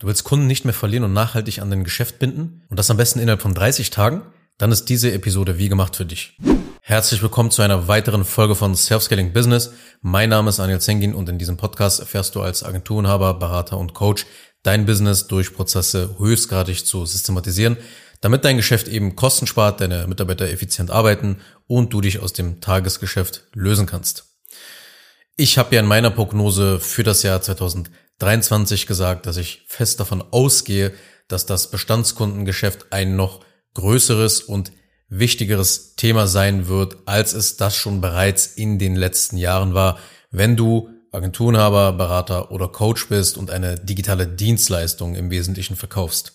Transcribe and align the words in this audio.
Du 0.00 0.06
willst 0.06 0.24
Kunden 0.24 0.46
nicht 0.46 0.64
mehr 0.64 0.72
verlieren 0.72 1.04
und 1.04 1.12
nachhaltig 1.12 1.60
an 1.60 1.68
dein 1.68 1.84
Geschäft 1.84 2.18
binden 2.18 2.62
und 2.70 2.78
das 2.78 2.90
am 2.90 2.96
besten 2.96 3.18
innerhalb 3.18 3.42
von 3.42 3.52
30 3.52 3.90
Tagen? 3.90 4.22
Dann 4.56 4.72
ist 4.72 4.86
diese 4.86 5.12
Episode 5.12 5.58
wie 5.58 5.68
gemacht 5.68 5.94
für 5.94 6.06
dich. 6.06 6.38
Herzlich 6.80 7.20
willkommen 7.20 7.50
zu 7.50 7.60
einer 7.60 7.86
weiteren 7.86 8.24
Folge 8.24 8.54
von 8.54 8.74
Self-Scaling 8.74 9.34
Business. 9.34 9.74
Mein 10.00 10.30
Name 10.30 10.48
ist 10.48 10.58
Daniel 10.58 10.80
Zengin 10.80 11.14
und 11.14 11.28
in 11.28 11.36
diesem 11.36 11.58
Podcast 11.58 12.00
erfährst 12.00 12.34
du 12.34 12.40
als 12.40 12.64
Agenturinhaber, 12.64 13.34
Berater 13.34 13.76
und 13.76 13.92
Coach 13.92 14.24
dein 14.62 14.86
Business 14.86 15.26
durch 15.26 15.52
Prozesse 15.52 16.16
höchstgradig 16.18 16.86
zu 16.86 17.04
systematisieren, 17.04 17.76
damit 18.22 18.46
dein 18.46 18.56
Geschäft 18.56 18.88
eben 18.88 19.16
Kosten 19.16 19.46
spart, 19.46 19.82
deine 19.82 20.06
Mitarbeiter 20.06 20.48
effizient 20.48 20.90
arbeiten 20.90 21.42
und 21.66 21.92
du 21.92 22.00
dich 22.00 22.20
aus 22.20 22.32
dem 22.32 22.62
Tagesgeschäft 22.62 23.44
lösen 23.52 23.84
kannst. 23.84 24.24
Ich 25.36 25.58
habe 25.58 25.74
ja 25.74 25.82
in 25.82 25.86
meiner 25.86 26.10
Prognose 26.10 26.80
für 26.80 27.02
das 27.02 27.22
Jahr 27.22 27.42
2023 28.20 28.86
gesagt, 28.86 29.24
dass 29.26 29.38
ich 29.38 29.64
fest 29.66 29.98
davon 29.98 30.22
ausgehe, 30.30 30.92
dass 31.26 31.46
das 31.46 31.70
Bestandskundengeschäft 31.70 32.92
ein 32.92 33.16
noch 33.16 33.40
größeres 33.74 34.42
und 34.42 34.72
wichtigeres 35.08 35.96
Thema 35.96 36.26
sein 36.26 36.68
wird, 36.68 36.98
als 37.06 37.32
es 37.32 37.56
das 37.56 37.74
schon 37.76 38.02
bereits 38.02 38.46
in 38.46 38.78
den 38.78 38.94
letzten 38.94 39.38
Jahren 39.38 39.72
war, 39.72 39.98
wenn 40.30 40.54
du 40.54 40.90
Agenturenhaber, 41.12 41.92
Berater 41.94 42.52
oder 42.52 42.68
Coach 42.68 43.08
bist 43.08 43.38
und 43.38 43.50
eine 43.50 43.76
digitale 43.76 44.28
Dienstleistung 44.28 45.14
im 45.14 45.30
Wesentlichen 45.30 45.74
verkaufst. 45.74 46.34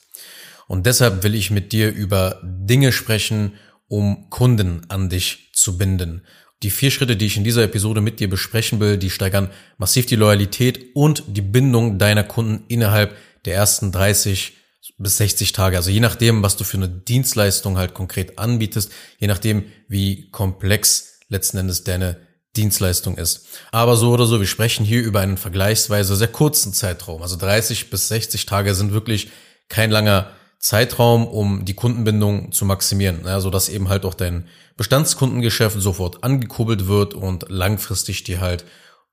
Und 0.68 0.88
deshalb 0.88 1.24
will 1.24 1.36
ich 1.36 1.52
mit 1.52 1.72
dir 1.72 1.94
über 1.94 2.42
Dinge 2.44 2.92
sprechen, 2.92 3.54
um 3.88 4.30
Kunden 4.32 4.82
an 4.90 5.10
dich 5.10 5.52
zu 5.54 5.78
binden. 5.78 6.26
Die 6.66 6.72
vier 6.72 6.90
Schritte, 6.90 7.16
die 7.16 7.28
ich 7.28 7.38
in 7.38 7.44
dieser 7.44 7.62
Episode 7.62 8.02
mit 8.02 8.20
dir 8.20 8.28
besprechen 8.28 8.80
will, 8.80 8.98
die 8.98 9.12
steigern 9.12 9.52
massiv 9.78 10.08
die 10.08 10.16
Loyalität 10.16 10.96
und 10.96 11.24
die 11.28 11.44
Bindung 11.44 12.00
deiner 12.00 12.24
Kunden 12.24 12.64
innerhalb 12.70 13.16
der 13.46 13.54
ersten 13.54 13.92
30 13.92 14.54
bis 14.98 15.18
60 15.18 15.52
Tage. 15.52 15.78
Also 15.78 15.92
je 15.92 16.00
nachdem, 16.00 16.42
was 16.42 16.58
du 16.58 16.64
für 16.64 16.78
eine 16.78 16.90
Dienstleistung 16.90 17.78
halt 17.78 17.94
konkret 17.94 18.40
anbietest, 18.40 18.92
je 19.20 19.28
nachdem, 19.28 19.66
wie 19.88 20.32
komplex 20.32 21.20
letzten 21.30 21.60
Endes 21.60 21.84
deine 21.84 22.18
Dienstleistung 22.56 23.16
ist. 23.16 23.46
Aber 23.72 23.96
so 23.96 24.12
oder 24.12 24.26
so, 24.26 24.40
wir 24.40 24.48
sprechen 24.48 24.88
hier 24.88 25.04
über 25.04 25.20
einen 25.20 25.38
vergleichsweise 25.38 26.16
sehr 26.16 26.30
kurzen 26.30 26.74
Zeitraum. 26.74 27.22
Also 27.22 27.36
30 27.36 27.92
bis 27.92 28.08
60 28.08 28.48
Tage 28.48 28.74
sind 28.74 28.92
wirklich 28.92 29.30
kein 29.70 29.92
langer 29.92 30.32
Zeitraum, 30.66 31.28
um 31.28 31.64
die 31.64 31.76
Kundenbindung 31.76 32.52
zu 32.52 32.66
maximieren, 32.66 33.22
ja, 33.24 33.40
so 33.40 33.52
dass 33.52 33.70
eben 33.70 33.88
halt 33.88 34.04
auch 34.04 34.16
dein 34.16 34.48
Bestandskundengeschäft 34.78 35.80
sofort 35.80 36.24
angekurbelt 36.24 36.88
wird 36.88 37.14
und 37.14 37.46
langfristig 37.50 38.24
dir 38.24 38.42
halt 38.42 38.66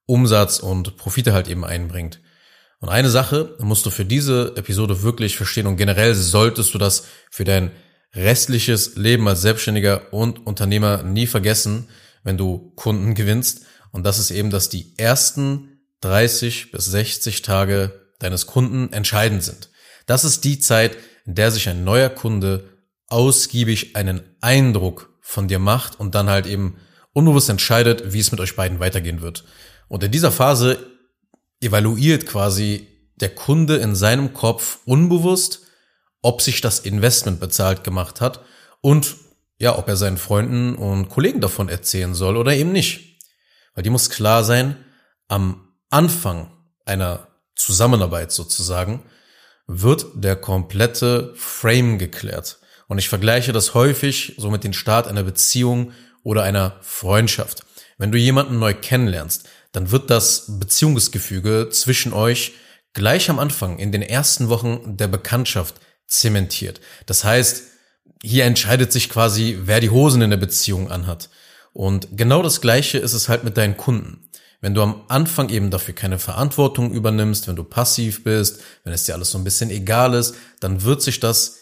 Umsatz 0.07 0.61
und 0.61 0.97
Profite 0.97 1.35
halt 1.35 1.49
eben 1.49 1.67
einbringt. 1.67 2.21
Und 2.81 2.89
eine 2.89 3.11
Sache 3.11 3.55
musst 3.59 3.85
du 3.85 3.91
für 3.91 4.07
diese 4.07 4.55
Episode 4.57 5.03
wirklich 5.03 5.37
verstehen 5.37 5.67
und 5.67 5.77
generell 5.77 6.15
solltest 6.15 6.73
du 6.73 6.79
das 6.79 7.05
für 7.31 7.45
dein 7.45 7.71
restliches 8.15 8.97
Leben 8.97 9.29
als 9.29 9.43
Selbstständiger 9.43 10.11
und 10.11 10.47
Unternehmer 10.47 11.03
nie 11.03 11.27
vergessen, 11.27 11.91
wenn 12.25 12.39
du 12.39 12.73
Kunden 12.77 13.15
gewinnst. 13.15 13.67
Und 13.91 14.07
das 14.07 14.19
ist 14.19 14.31
eben, 14.31 14.49
dass 14.49 14.71
die 14.71 14.95
ersten 14.97 15.83
30 16.01 16.73
bis 16.73 16.87
60 16.87 17.43
Tage 17.43 17.93
deines 18.21 18.47
Kunden 18.47 18.91
entscheidend 18.91 19.43
sind. 19.43 19.69
Das 20.07 20.25
ist 20.25 20.45
die 20.45 20.59
Zeit, 20.59 20.97
in 21.27 21.35
der 21.35 21.51
sich 21.51 21.69
ein 21.69 21.85
neuer 21.85 22.09
Kunde 22.09 22.69
ausgiebig 23.09 23.97
einen 23.97 24.23
Eindruck 24.41 25.11
von 25.21 25.49
dir 25.49 25.59
macht 25.59 26.01
und 26.01 26.15
dann 26.15 26.29
halt 26.29 26.47
eben 26.47 26.77
unbewusst 27.13 27.49
entscheidet, 27.49 28.13
wie 28.13 28.21
es 28.21 28.31
mit 28.31 28.41
euch 28.41 28.57
beiden 28.57 28.81
weitergehen 28.81 29.21
wird. 29.21 29.45
Und 29.89 30.03
in 30.03 30.11
dieser 30.11 30.33
Phase 30.33 30.79
evaluiert 31.61 32.27
quasi 32.27 32.89
der 33.17 33.35
Kunde 33.35 33.77
in 33.77 33.95
seinem 33.95 34.33
Kopf 34.33 34.79
unbewusst, 34.85 35.61
ob 36.23 36.41
sich 36.41 36.61
das 36.61 36.81
Investment 36.81 37.41
bezahlt 37.41 37.85
gemacht 37.85 38.21
hat 38.21 38.41
und 38.81 39.17
ja, 39.59 39.79
ob 39.79 39.89
er 39.89 39.97
seinen 39.97 40.19
Freunden 40.19 40.75
und 40.75 41.09
Kollegen 41.09 41.41
davon 41.41 41.69
erzählen 41.69 42.15
soll 42.15 42.37
oder 42.37 42.55
eben 42.55 42.73
nicht. 42.73 43.21
Weil 43.75 43.85
die 43.85 43.91
muss 43.91 44.11
klar 44.11 44.43
sein, 44.43 44.77
am 45.29 45.69
Anfang 45.89 46.51
einer 46.85 47.29
Zusammenarbeit 47.55 48.33
sozusagen 48.33 49.03
wird 49.67 50.07
der 50.15 50.37
komplette 50.37 51.33
Frame 51.37 51.99
geklärt. 51.99 52.59
Und 52.89 52.99
ich 52.99 53.09
vergleiche 53.09 53.53
das 53.53 53.75
häufig 53.75 54.35
so 54.37 54.51
mit 54.51 54.65
dem 54.65 54.73
Start 54.73 55.09
einer 55.09 55.23
Beziehung 55.23 55.93
oder 56.23 56.43
einer 56.43 56.77
Freundschaft. 56.83 57.65
Wenn 57.99 58.13
du 58.13 58.19
jemanden 58.19 58.59
neu 58.59 58.75
kennenlernst, 58.75 59.49
dann 59.73 59.91
wird 59.91 60.11
das 60.11 60.59
Beziehungsgefüge 60.59 61.69
zwischen 61.71 62.13
euch 62.13 62.53
gleich 62.93 63.31
am 63.31 63.39
Anfang 63.39 63.79
in 63.79 63.93
den 63.93 64.03
ersten 64.03 64.49
Wochen 64.49 64.97
der 64.97 65.09
Bekanntschaft 65.09 65.77
zementiert. 66.07 66.81
Das 67.07 67.25
heißt, 67.25 67.63
hier 68.23 68.45
entscheidet 68.45 68.93
sich 68.93 69.09
quasi, 69.09 69.59
wer 69.63 69.81
die 69.81 69.91
Hosen 69.91 70.23
in 70.23 70.31
der 70.31 70.37
Beziehung 70.37 70.91
anhat. 70.91 71.31
Und 71.73 72.09
genau 72.13 72.43
das 72.43 72.61
Gleiche 72.61 72.99
ist 72.99 73.15
es 73.15 73.29
halt 73.29 73.45
mit 73.45 73.57
deinen 73.57 73.77
Kunden. 73.77 74.29
Wenn 74.63 74.75
du 74.75 74.83
am 74.83 75.03
Anfang 75.09 75.49
eben 75.49 75.71
dafür 75.71 75.93
keine 75.93 76.21
Verantwortung 76.21 76.93
übernimmst, 76.93 77.49
wenn 77.49 77.57
du 77.57 77.65
passiv 77.65 78.23
bist, 78.23 78.61
wenn 78.85 78.93
es 78.93 79.05
dir 79.05 79.15
alles 79.15 79.33
so 79.33 79.39
ein 79.39 79.45
bisschen 79.45 79.71
egal 79.71 80.15
ist, 80.15 80.37
dann 80.61 80.83
wird 80.85 81.03
sich 81.03 81.19
das 81.19 81.59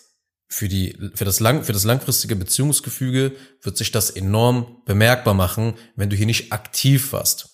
für 0.48 0.68
die, 0.68 0.98
für 1.14 1.24
das 1.24 1.40
lang, 1.40 1.64
für 1.64 1.72
das 1.72 1.84
langfristige 1.84 2.36
Beziehungsgefüge 2.36 3.32
wird 3.62 3.76
sich 3.78 3.90
das 3.90 4.10
enorm 4.10 4.82
bemerkbar 4.84 5.32
machen, 5.32 5.74
wenn 5.96 6.10
du 6.10 6.16
hier 6.16 6.26
nicht 6.26 6.52
aktiv 6.52 7.12
warst. 7.12 7.48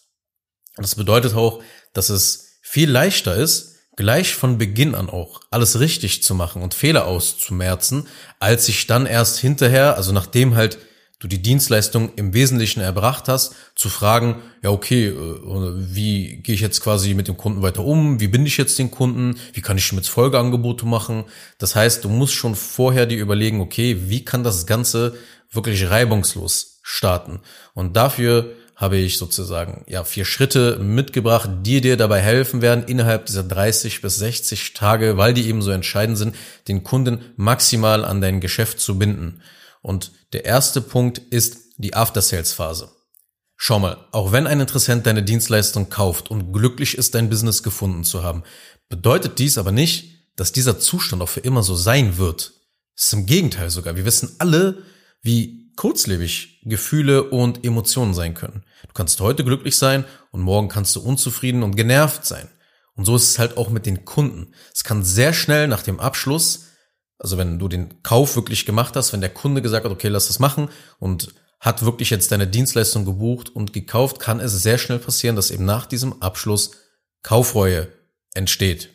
Das 0.77 0.97
bedeutet 0.97 1.35
auch, 1.35 1.63
dass 1.93 2.11
es 2.11 2.59
viel 2.63 2.91
leichter 2.91 3.37
ist, 3.37 3.77
gleich 3.97 4.35
von 4.35 4.59
Beginn 4.59 4.97
an 4.97 5.09
auch 5.09 5.43
alles 5.51 5.79
richtig 5.79 6.25
zu 6.25 6.35
machen 6.35 6.61
und 6.61 6.75
Fehler 6.75 7.07
auszumerzen, 7.07 8.09
als 8.41 8.67
sich 8.67 8.89
dann 8.89 9.07
erst 9.07 9.39
hinterher, 9.39 9.97
also 9.97 10.13
nachdem 10.13 10.57
halt 10.57 10.79
du 11.19 11.29
die 11.29 11.41
Dienstleistung 11.41 12.11
im 12.17 12.35
Wesentlichen 12.35 12.81
erbracht 12.81 13.29
hast, 13.29 13.55
zu 13.75 13.89
fragen, 13.89 14.43
ja 14.63 14.71
okay, 14.71 15.07
äh, 15.07 15.15
wie 15.15 16.37
gehe 16.37 16.55
ich 16.55 16.61
jetzt 16.61 16.81
quasi 16.83 17.15
mit 17.15 17.29
dem 17.29 17.37
Kunden 17.37 17.63
weiter 17.63 17.85
um, 17.85 18.21
wie 18.21 18.29
binde 18.29 18.49
ich 18.49 18.59
jetzt 18.59 18.79
den 18.79 18.91
Kunden, 18.91 19.39
wie 19.55 19.63
kann 19.63 19.79
ich 19.79 19.91
jetzt 19.91 20.09
Folgeangebote 20.09 20.87
machen. 20.87 21.25
Das 21.59 21.75
heißt, 21.75 22.05
du 22.05 22.09
musst 22.09 22.35
schon 22.35 22.55
vorher 22.55 23.07
dir 23.07 23.19
überlegen, 23.19 23.61
okay, 23.61 23.97
wie 24.09 24.25
kann 24.25 24.45
das 24.45 24.67
Ganze 24.67 25.17
wirklich 25.51 25.89
reibungslos 25.89 26.81
starten. 26.83 27.41
Und 27.75 27.97
dafür 27.97 28.53
habe 28.77 28.99
ich 28.99 29.17
sozusagen 29.17 29.87
ja 29.89 30.05
vier 30.05 30.27
Schritte 30.27 30.79
mitgebracht, 30.79 31.49
die 31.63 31.81
dir 31.81 31.97
dabei 31.97 32.21
helfen 32.21 32.61
werden, 32.61 32.85
innerhalb 32.85 33.25
dieser 33.25 33.43
30 33.43 34.03
bis 34.03 34.17
60 34.19 34.75
Tage, 34.75 35.17
weil 35.17 35.33
die 35.33 35.49
eben 35.49 35.63
so 35.63 35.71
entscheidend 35.71 36.19
sind, 36.19 36.37
den 36.69 36.85
Kunden 36.85 37.21
maximal 37.37 38.05
an 38.05 38.21
dein 38.21 38.41
Geschäft 38.41 38.79
zu 38.79 38.99
binden. 38.99 39.41
Und 39.87 40.11
der 40.33 40.45
erste 40.45 40.81
Punkt 40.81 41.19
ist 41.19 41.59
die 41.77 41.95
After-Sales-Phase. 41.95 42.91
Schau 43.57 43.79
mal, 43.79 44.09
auch 44.11 44.33
wenn 44.33 44.49
ein 44.49 44.59
Interessent 44.59 45.07
deine 45.07 45.23
Dienstleistung 45.23 45.91
kauft 45.91 46.29
und 46.29 46.53
glücklich 46.53 46.99
ist, 46.99 47.15
dein 47.15 47.31
Business 47.31 47.63
gefunden 47.63 48.03
zu 48.03 48.25
haben, 48.25 48.43
bedeutet 48.89 49.39
dies 49.39 49.59
aber 49.59 49.71
nicht, 49.71 50.27
dass 50.35 50.51
dieser 50.51 50.81
Zustand 50.81 51.23
auch 51.23 51.29
für 51.29 51.39
immer 51.39 51.63
so 51.63 51.77
sein 51.77 52.19
wird. 52.19 52.53
Es 52.97 53.05
ist 53.05 53.13
im 53.13 53.27
Gegenteil 53.27 53.71
sogar. 53.71 53.95
Wir 53.95 54.05
wissen 54.05 54.35
alle, 54.41 54.83
wie 55.23 55.73
kurzlebig 55.77 56.63
Gefühle 56.65 57.31
und 57.31 57.65
Emotionen 57.65 58.13
sein 58.13 58.35
können. 58.35 58.65
Du 58.89 58.93
kannst 58.93 59.21
heute 59.21 59.45
glücklich 59.45 59.77
sein 59.77 60.05
und 60.33 60.41
morgen 60.41 60.69
kannst 60.69 60.97
du 60.97 61.01
unzufrieden 61.01 61.63
und 61.63 61.77
genervt 61.77 62.27
sein. 62.27 62.49
Und 62.97 63.05
so 63.05 63.15
ist 63.15 63.31
es 63.31 63.39
halt 63.39 63.57
auch 63.57 63.71
mit 63.71 63.87
den 63.87 64.05
Kunden. 64.05 64.53
Es 64.75 64.83
kann 64.83 65.05
sehr 65.05 65.33
schnell 65.33 65.69
nach 65.69 65.85
dem 65.85 66.01
Abschluss 66.01 66.66
also 67.19 67.39
wenn 67.39 67.59
du 67.59 67.69
den 67.69 68.03
Kauf 68.03 68.37
wirklich 68.37 68.67
gemacht 68.67 68.97
hast, 68.97 69.13
wenn 69.13 69.21
der 69.21 69.31
Kunde 69.31 69.63
gesagt 69.63 69.85
hat, 69.85 69.93
okay, 69.93 70.09
lass 70.09 70.27
das 70.29 70.39
machen 70.39 70.69
und 70.99 71.35
hat 71.61 71.85
wirklich 71.85 72.11
jetzt 72.11 72.33
deine 72.33 72.47
Dienstleistung 72.47 73.05
gebucht 73.05 73.49
und 73.49 73.73
gekauft, 73.73 74.21
kann 74.21 74.41
es 74.41 74.63
sehr 74.63 74.79
schnell 74.79 74.99
passieren, 74.99 75.37
dass 75.37 75.51
eben 75.51 75.65
nach 75.65 75.87
diesem 75.87 76.23
Abschluss 76.23 76.73
Kaufreue 77.23 77.89
entsteht. 78.35 78.91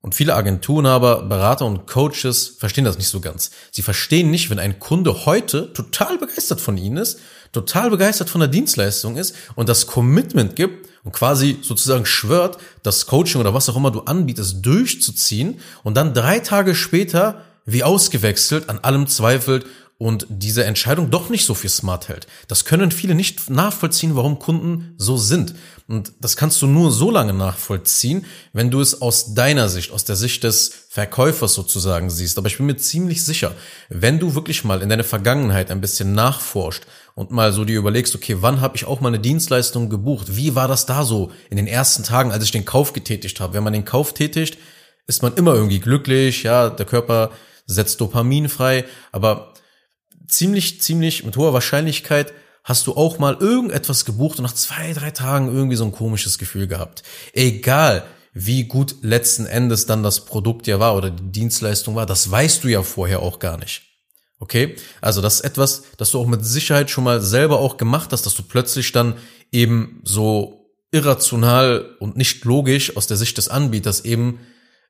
Und 0.00 0.16
viele 0.16 0.34
Agenturenhaber, 0.34 1.22
Berater 1.22 1.64
und 1.64 1.86
Coaches 1.86 2.56
verstehen 2.58 2.84
das 2.84 2.98
nicht 2.98 3.08
so 3.08 3.20
ganz. 3.20 3.52
Sie 3.70 3.82
verstehen 3.82 4.30
nicht, 4.30 4.50
wenn 4.50 4.58
ein 4.58 4.80
Kunde 4.80 5.26
heute 5.26 5.72
total 5.72 6.18
begeistert 6.18 6.60
von 6.60 6.76
ihnen 6.76 6.96
ist, 6.96 7.20
total 7.52 7.88
begeistert 7.90 8.28
von 8.28 8.40
der 8.40 8.48
Dienstleistung 8.48 9.16
ist 9.16 9.34
und 9.54 9.68
das 9.68 9.86
Commitment 9.86 10.56
gibt 10.56 10.88
und 11.04 11.12
quasi 11.12 11.58
sozusagen 11.62 12.06
schwört, 12.06 12.58
das 12.82 13.06
Coaching 13.06 13.40
oder 13.40 13.54
was 13.54 13.68
auch 13.68 13.76
immer 13.76 13.90
du 13.90 14.00
anbietest, 14.00 14.64
durchzuziehen 14.64 15.58
und 15.82 15.96
dann 15.96 16.14
drei 16.14 16.38
Tage 16.38 16.74
später 16.74 17.42
wie 17.64 17.84
ausgewechselt 17.84 18.68
an 18.68 18.78
allem 18.80 19.06
zweifelt 19.06 19.66
und 20.02 20.26
diese 20.28 20.64
Entscheidung 20.64 21.10
doch 21.10 21.28
nicht 21.28 21.44
so 21.44 21.54
viel 21.54 21.70
smart 21.70 22.08
hält. 22.08 22.26
Das 22.48 22.64
können 22.64 22.90
viele 22.90 23.14
nicht 23.14 23.50
nachvollziehen, 23.50 24.16
warum 24.16 24.40
Kunden 24.40 24.96
so 24.98 25.16
sind. 25.16 25.54
Und 25.86 26.12
das 26.20 26.36
kannst 26.36 26.60
du 26.60 26.66
nur 26.66 26.90
so 26.90 27.12
lange 27.12 27.32
nachvollziehen, 27.32 28.24
wenn 28.52 28.72
du 28.72 28.80
es 28.80 29.00
aus 29.00 29.34
deiner 29.34 29.68
Sicht, 29.68 29.92
aus 29.92 30.04
der 30.04 30.16
Sicht 30.16 30.42
des 30.42 30.72
Verkäufers 30.88 31.54
sozusagen 31.54 32.10
siehst. 32.10 32.36
Aber 32.36 32.48
ich 32.48 32.56
bin 32.56 32.66
mir 32.66 32.76
ziemlich 32.78 33.24
sicher, 33.24 33.54
wenn 33.90 34.18
du 34.18 34.34
wirklich 34.34 34.64
mal 34.64 34.82
in 34.82 34.88
deine 34.88 35.04
Vergangenheit 35.04 35.70
ein 35.70 35.80
bisschen 35.80 36.14
nachforscht 36.14 36.82
und 37.14 37.30
mal 37.30 37.52
so 37.52 37.64
dir 37.64 37.78
überlegst, 37.78 38.14
okay, 38.14 38.36
wann 38.40 38.60
habe 38.60 38.76
ich 38.76 38.86
auch 38.86 39.00
mal 39.00 39.08
eine 39.08 39.18
Dienstleistung 39.18 39.90
gebucht? 39.90 40.36
Wie 40.36 40.54
war 40.54 40.68
das 40.68 40.86
da 40.86 41.04
so 41.04 41.30
in 41.50 41.56
den 41.56 41.66
ersten 41.66 42.04
Tagen, 42.04 42.32
als 42.32 42.44
ich 42.44 42.50
den 42.50 42.64
Kauf 42.64 42.92
getätigt 42.92 43.40
habe? 43.40 43.54
Wenn 43.54 43.64
man 43.64 43.72
den 43.72 43.84
Kauf 43.84 44.14
tätigt, 44.14 44.58
ist 45.06 45.22
man 45.22 45.34
immer 45.34 45.54
irgendwie 45.54 45.80
glücklich, 45.80 46.42
ja, 46.42 46.70
der 46.70 46.86
Körper 46.86 47.30
setzt 47.66 48.00
Dopamin 48.00 48.48
frei, 48.48 48.84
aber 49.10 49.54
ziemlich, 50.26 50.80
ziemlich 50.80 51.24
mit 51.24 51.36
hoher 51.36 51.52
Wahrscheinlichkeit 51.52 52.32
hast 52.64 52.86
du 52.86 52.94
auch 52.94 53.18
mal 53.18 53.36
irgendetwas 53.40 54.04
gebucht 54.04 54.38
und 54.38 54.44
nach 54.44 54.54
zwei, 54.54 54.92
drei 54.92 55.10
Tagen 55.10 55.52
irgendwie 55.52 55.76
so 55.76 55.84
ein 55.84 55.92
komisches 55.92 56.38
Gefühl 56.38 56.66
gehabt. 56.66 57.02
Egal, 57.32 58.04
wie 58.32 58.64
gut 58.64 58.96
letzten 59.02 59.46
Endes 59.46 59.86
dann 59.86 60.02
das 60.02 60.24
Produkt 60.24 60.66
ja 60.66 60.80
war 60.80 60.96
oder 60.96 61.10
die 61.10 61.32
Dienstleistung 61.32 61.94
war, 61.94 62.06
das 62.06 62.30
weißt 62.30 62.64
du 62.64 62.68
ja 62.68 62.82
vorher 62.82 63.20
auch 63.20 63.38
gar 63.38 63.58
nicht. 63.58 63.91
Okay? 64.42 64.74
Also 65.00 65.20
das 65.20 65.36
ist 65.36 65.40
etwas, 65.42 65.84
das 65.98 66.10
du 66.10 66.18
auch 66.18 66.26
mit 66.26 66.44
Sicherheit 66.44 66.90
schon 66.90 67.04
mal 67.04 67.20
selber 67.20 67.60
auch 67.60 67.76
gemacht 67.76 68.10
hast, 68.10 68.26
dass 68.26 68.34
du 68.34 68.42
plötzlich 68.42 68.90
dann 68.90 69.14
eben 69.52 70.00
so 70.02 70.68
irrational 70.90 71.94
und 72.00 72.16
nicht 72.16 72.44
logisch 72.44 72.96
aus 72.96 73.06
der 73.06 73.16
Sicht 73.16 73.38
des 73.38 73.48
Anbieters 73.48 74.04
eben 74.04 74.40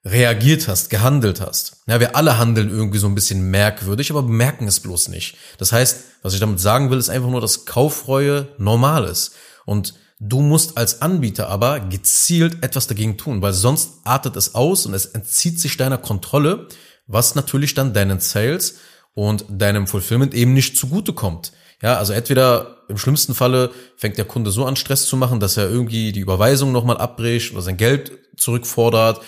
reagiert 0.06 0.69
hast, 0.69 0.88
gehandelt 0.88 1.43
hast. 1.43 1.82
Ja, 1.87 2.00
wir 2.00 2.16
alle 2.16 2.38
handeln 2.38 2.70
irgendwie 2.70 2.96
so 2.96 3.06
ein 3.06 3.14
bisschen 3.14 3.50
merkwürdig, 3.50 4.10
aber 4.10 4.22
bemerken 4.22 4.66
es 4.66 4.81
bloß 4.81 5.08
nicht. 5.08 5.37
Das 5.58 5.70
heißt, 5.70 5.99
was 6.22 6.32
ich 6.32 6.40
damit 6.40 6.58
sagen 6.58 6.90
will, 6.90 6.99
ist 6.99 7.10
einfach 7.10 7.28
nur, 7.28 7.43
dass 7.43 7.66
Kaufreue 7.66 8.49
normal 8.56 9.04
ist. 9.04 9.34
Und 9.66 9.94
du 10.19 10.40
musst 10.40 10.78
als 10.78 11.02
Anbieter 11.02 11.50
aber 11.50 11.78
gezielt 11.78 12.64
etwas 12.64 12.87
dagegen 12.87 13.19
tun, 13.19 13.43
weil 13.43 13.52
sonst 13.52 13.99
artet 14.04 14.34
es 14.37 14.54
aus 14.54 14.87
und 14.87 14.94
es 14.94 15.04
entzieht 15.04 15.60
sich 15.60 15.76
deiner 15.76 15.99
Kontrolle, 15.99 16.69
was 17.06 17.34
natürlich 17.34 17.75
dann 17.75 17.93
deinen 17.93 18.19
Sales 18.19 18.76
und 19.14 19.44
deinem 19.49 19.87
Fulfillment 19.87 20.35
eben 20.35 20.55
nicht 20.55 20.76
zugutekommt. 20.76 21.53
Ja, 21.82 21.97
also 21.97 22.12
entweder 22.12 22.76
im 22.88 22.97
schlimmsten 22.97 23.35
Falle 23.35 23.73
fängt 23.97 24.19
der 24.19 24.25
Kunde 24.25 24.50
so 24.50 24.64
an 24.64 24.76
Stress 24.76 25.06
zu 25.06 25.17
machen, 25.17 25.41
dass 25.41 25.56
er 25.56 25.69
irgendwie 25.69 26.12
die 26.12 26.20
Überweisung 26.20 26.70
nochmal 26.70 26.99
abbricht 26.99 27.53
oder 27.53 27.62
sein 27.62 27.76
Geld 27.76 28.12
zurückfordert 28.37 29.20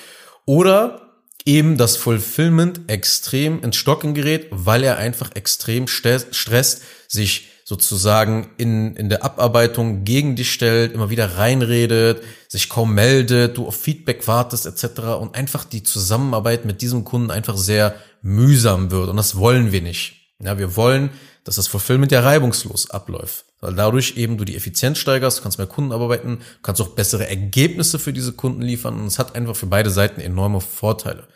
oder 0.46 1.04
eben 1.44 1.76
das 1.76 1.96
Fulfillment 1.96 2.82
extrem 2.86 3.62
ins 3.62 3.76
Stocken 3.76 4.14
gerät, 4.14 4.46
weil 4.50 4.82
er 4.84 4.98
einfach 4.98 5.32
extrem 5.34 5.86
stresst, 5.88 6.82
sich 7.08 7.48
sozusagen 7.64 8.50
in, 8.58 8.94
in 8.94 9.08
der 9.08 9.24
Abarbeitung 9.24 10.04
gegen 10.04 10.36
dich 10.36 10.52
stellt, 10.52 10.92
immer 10.92 11.08
wieder 11.08 11.38
reinredet, 11.38 12.22
sich 12.46 12.68
kaum 12.68 12.94
meldet, 12.94 13.56
du 13.56 13.66
auf 13.66 13.74
Feedback 13.74 14.28
wartest 14.28 14.66
etc. 14.66 15.00
und 15.18 15.34
einfach 15.34 15.64
die 15.64 15.82
Zusammenarbeit 15.82 16.66
mit 16.66 16.82
diesem 16.82 17.04
Kunden 17.04 17.30
einfach 17.30 17.56
sehr 17.56 17.94
mühsam 18.20 18.90
wird 18.90 19.08
und 19.08 19.16
das 19.16 19.36
wollen 19.36 19.72
wir 19.72 19.80
nicht. 19.80 20.16
Ja, 20.40 20.58
wir 20.58 20.76
wollen, 20.76 21.10
dass 21.44 21.56
das 21.56 21.66
Fulfillment 21.66 22.12
ja 22.12 22.20
reibungslos 22.20 22.90
abläuft, 22.90 23.46
weil 23.60 23.74
dadurch 23.74 24.18
eben 24.18 24.36
du 24.36 24.44
die 24.44 24.56
Effizienz 24.56 24.98
steigerst, 24.98 25.38
du 25.38 25.42
kannst 25.42 25.56
mehr 25.56 25.66
Kunden 25.66 25.92
arbeiten, 25.92 26.38
du 26.38 26.62
kannst 26.62 26.82
auch 26.82 26.88
bessere 26.88 27.28
Ergebnisse 27.28 27.98
für 27.98 28.12
diese 28.12 28.32
Kunden 28.34 28.60
liefern 28.60 29.00
und 29.00 29.06
es 29.06 29.18
hat 29.18 29.34
einfach 29.34 29.56
für 29.56 29.66
beide 29.66 29.88
Seiten 29.88 30.20
enorme 30.20 30.60
Vorteile. 30.60 31.28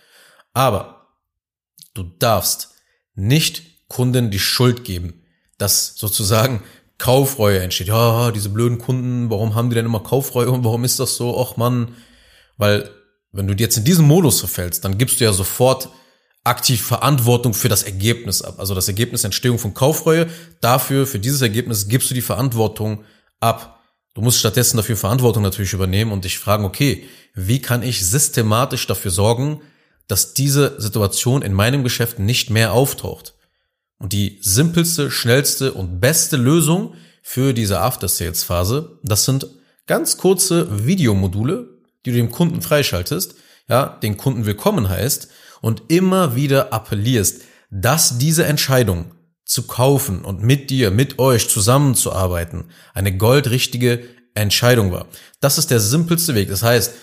Aber 0.52 1.06
du 1.94 2.02
darfst 2.02 2.74
nicht 3.14 3.62
Kunden 3.88 4.30
die 4.30 4.38
Schuld 4.38 4.84
geben, 4.84 5.22
dass 5.58 5.94
sozusagen 5.96 6.62
Kaufreue 6.98 7.60
entsteht. 7.60 7.88
Ja, 7.88 8.30
diese 8.32 8.48
blöden 8.48 8.78
Kunden, 8.78 9.30
warum 9.30 9.54
haben 9.54 9.70
die 9.70 9.74
denn 9.74 9.86
immer 9.86 10.00
Kaufreue 10.00 10.50
und 10.50 10.64
warum 10.64 10.84
ist 10.84 10.98
das 10.98 11.16
so? 11.16 11.40
Ach 11.40 11.56
man, 11.56 11.94
weil 12.56 12.90
wenn 13.32 13.46
du 13.46 13.54
jetzt 13.54 13.76
in 13.76 13.84
diesen 13.84 14.06
Modus 14.06 14.40
verfällst, 14.40 14.84
dann 14.84 14.98
gibst 14.98 15.20
du 15.20 15.24
ja 15.24 15.32
sofort 15.32 15.90
aktiv 16.44 16.82
Verantwortung 16.82 17.54
für 17.54 17.68
das 17.68 17.82
Ergebnis 17.82 18.42
ab. 18.42 18.56
Also 18.58 18.74
das 18.74 18.88
Ergebnis 18.88 19.24
Entstehung 19.24 19.58
von 19.58 19.74
Kaufreue. 19.74 20.28
Dafür, 20.60 21.06
für 21.06 21.18
dieses 21.18 21.42
Ergebnis 21.42 21.88
gibst 21.88 22.10
du 22.10 22.14
die 22.14 22.22
Verantwortung 22.22 23.04
ab. 23.38 23.80
Du 24.14 24.22
musst 24.22 24.38
stattdessen 24.38 24.78
dafür 24.78 24.96
Verantwortung 24.96 25.42
natürlich 25.42 25.74
übernehmen 25.74 26.10
und 26.10 26.24
dich 26.24 26.38
fragen, 26.38 26.64
okay, 26.64 27.04
wie 27.34 27.60
kann 27.60 27.82
ich 27.82 28.04
systematisch 28.04 28.86
dafür 28.86 29.10
sorgen, 29.10 29.60
dass 30.08 30.34
diese 30.34 30.80
Situation 30.80 31.42
in 31.42 31.52
meinem 31.52 31.84
Geschäft 31.84 32.18
nicht 32.18 32.50
mehr 32.50 32.72
auftaucht? 32.72 33.34
Und 33.98 34.12
die 34.12 34.38
simpelste, 34.40 35.10
schnellste 35.10 35.74
und 35.74 36.00
beste 36.00 36.36
Lösung 36.36 36.94
für 37.22 37.52
diese 37.52 37.80
After-Sales-Phase, 37.80 38.98
das 39.02 39.24
sind 39.24 39.46
ganz 39.86 40.16
kurze 40.16 40.86
Videomodule, 40.86 41.68
die 42.06 42.12
du 42.12 42.16
dem 42.16 42.30
Kunden 42.30 42.62
freischaltest, 42.62 43.34
ja, 43.68 43.98
den 44.02 44.16
Kunden 44.16 44.46
willkommen 44.46 44.88
heißt 44.88 45.28
und 45.60 45.82
immer 45.88 46.36
wieder 46.36 46.72
appellierst, 46.72 47.42
dass 47.70 48.18
diese 48.18 48.44
Entscheidung 48.44 49.12
zu 49.44 49.66
kaufen 49.66 50.24
und 50.24 50.42
mit 50.42 50.70
dir, 50.70 50.90
mit 50.90 51.18
euch 51.18 51.48
zusammenzuarbeiten, 51.48 52.66
eine 52.94 53.16
goldrichtige 53.16 54.04
Entscheidung 54.34 54.92
war. 54.92 55.06
Das 55.40 55.58
ist 55.58 55.70
der 55.70 55.80
simpelste 55.80 56.34
Weg. 56.34 56.48
Das 56.48 56.62
heißt, 56.62 56.94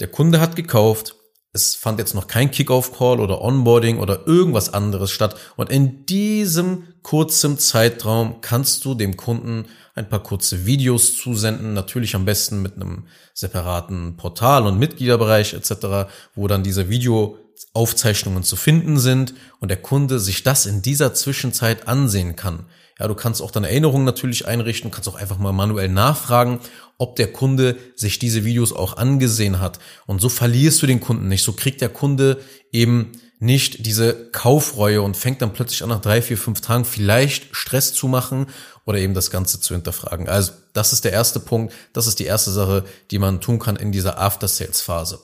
der 0.00 0.08
Kunde 0.08 0.40
hat 0.40 0.56
gekauft, 0.56 1.14
es 1.54 1.76
fand 1.76 2.00
jetzt 2.00 2.14
noch 2.14 2.26
kein 2.26 2.50
Kickoff-Call 2.50 3.20
oder 3.20 3.40
Onboarding 3.40 3.98
oder 3.98 4.26
irgendwas 4.26 4.74
anderes 4.74 5.12
statt. 5.12 5.36
Und 5.54 5.70
in 5.70 6.04
diesem 6.04 6.88
kurzen 7.02 7.60
Zeitraum 7.60 8.40
kannst 8.40 8.84
du 8.84 8.94
dem 8.94 9.16
Kunden 9.16 9.66
ein 9.94 10.08
paar 10.08 10.20
kurze 10.20 10.66
Videos 10.66 11.16
zusenden, 11.16 11.72
natürlich 11.72 12.16
am 12.16 12.24
besten 12.24 12.60
mit 12.60 12.74
einem 12.74 13.04
separaten 13.34 14.16
Portal 14.16 14.66
und 14.66 14.80
Mitgliederbereich 14.80 15.54
etc., 15.54 16.10
wo 16.34 16.48
dann 16.48 16.64
diese 16.64 16.88
Videoaufzeichnungen 16.88 18.42
zu 18.42 18.56
finden 18.56 18.98
sind 18.98 19.34
und 19.60 19.68
der 19.68 19.80
Kunde 19.80 20.18
sich 20.18 20.42
das 20.42 20.66
in 20.66 20.82
dieser 20.82 21.14
Zwischenzeit 21.14 21.86
ansehen 21.86 22.34
kann. 22.34 22.66
Ja, 22.98 23.08
du 23.08 23.14
kannst 23.14 23.42
auch 23.42 23.50
deine 23.50 23.68
Erinnerungen 23.68 24.04
natürlich 24.04 24.46
einrichten, 24.46 24.90
kannst 24.90 25.08
auch 25.08 25.16
einfach 25.16 25.38
mal 25.38 25.52
manuell 25.52 25.88
nachfragen, 25.88 26.60
ob 26.98 27.16
der 27.16 27.32
Kunde 27.32 27.76
sich 27.96 28.18
diese 28.18 28.44
Videos 28.44 28.72
auch 28.72 28.96
angesehen 28.96 29.60
hat. 29.60 29.78
Und 30.06 30.20
so 30.20 30.28
verlierst 30.28 30.82
du 30.82 30.86
den 30.86 31.00
Kunden 31.00 31.28
nicht. 31.28 31.42
So 31.42 31.52
kriegt 31.52 31.80
der 31.80 31.88
Kunde 31.88 32.40
eben 32.72 33.12
nicht 33.40 33.84
diese 33.84 34.30
Kaufreue 34.30 35.02
und 35.02 35.16
fängt 35.16 35.42
dann 35.42 35.52
plötzlich 35.52 35.82
an, 35.82 35.88
nach 35.88 36.00
drei, 36.00 36.22
vier, 36.22 36.38
fünf 36.38 36.60
Tagen 36.60 36.84
vielleicht 36.84 37.54
Stress 37.54 37.92
zu 37.92 38.08
machen 38.08 38.46
oder 38.86 38.98
eben 38.98 39.14
das 39.14 39.30
Ganze 39.30 39.60
zu 39.60 39.74
hinterfragen. 39.74 40.28
Also 40.28 40.52
das 40.72 40.92
ist 40.92 41.04
der 41.04 41.12
erste 41.12 41.40
Punkt. 41.40 41.74
Das 41.92 42.06
ist 42.06 42.18
die 42.18 42.24
erste 42.24 42.52
Sache, 42.52 42.84
die 43.10 43.18
man 43.18 43.40
tun 43.40 43.58
kann 43.58 43.76
in 43.76 43.92
dieser 43.92 44.18
After-Sales-Phase. 44.18 45.20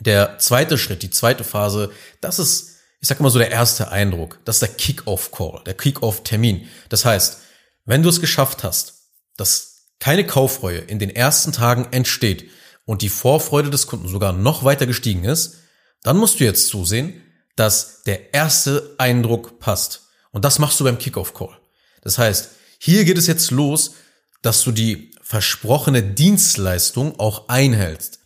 Der 0.00 0.38
zweite 0.38 0.76
Schritt, 0.76 1.02
die 1.02 1.10
zweite 1.10 1.44
Phase, 1.44 1.90
das 2.20 2.38
ist 2.38 2.74
ich 3.04 3.08
sag 3.08 3.20
immer 3.20 3.28
so 3.28 3.38
der 3.38 3.50
erste 3.50 3.90
Eindruck, 3.90 4.38
das 4.46 4.56
ist 4.56 4.62
der 4.62 4.68
Kick-off-Call, 4.70 5.60
der 5.66 5.74
Kick-off-Termin. 5.74 6.66
Das 6.88 7.04
heißt, 7.04 7.36
wenn 7.84 8.02
du 8.02 8.08
es 8.08 8.18
geschafft 8.18 8.64
hast, 8.64 9.10
dass 9.36 9.73
keine 10.00 10.26
Kaufreue 10.26 10.78
in 10.78 10.98
den 10.98 11.10
ersten 11.10 11.52
Tagen 11.52 11.88
entsteht 11.90 12.50
und 12.84 13.02
die 13.02 13.08
Vorfreude 13.08 13.70
des 13.70 13.86
Kunden 13.86 14.08
sogar 14.08 14.32
noch 14.32 14.64
weiter 14.64 14.86
gestiegen 14.86 15.24
ist, 15.24 15.56
dann 16.02 16.16
musst 16.16 16.40
du 16.40 16.44
jetzt 16.44 16.68
zusehen, 16.68 17.22
dass 17.56 18.02
der 18.02 18.34
erste 18.34 18.94
Eindruck 18.98 19.58
passt. 19.58 20.08
Und 20.32 20.44
das 20.44 20.58
machst 20.58 20.80
du 20.80 20.84
beim 20.84 20.98
Kick-off-Call. 20.98 21.56
Das 22.02 22.18
heißt, 22.18 22.50
hier 22.78 23.04
geht 23.04 23.16
es 23.16 23.26
jetzt 23.26 23.50
los, 23.50 23.94
dass 24.42 24.62
du 24.62 24.72
die 24.72 25.12
versprochene 25.22 26.02
Dienstleistung 26.02 27.18
auch 27.18 27.48
einhältst. 27.48 28.18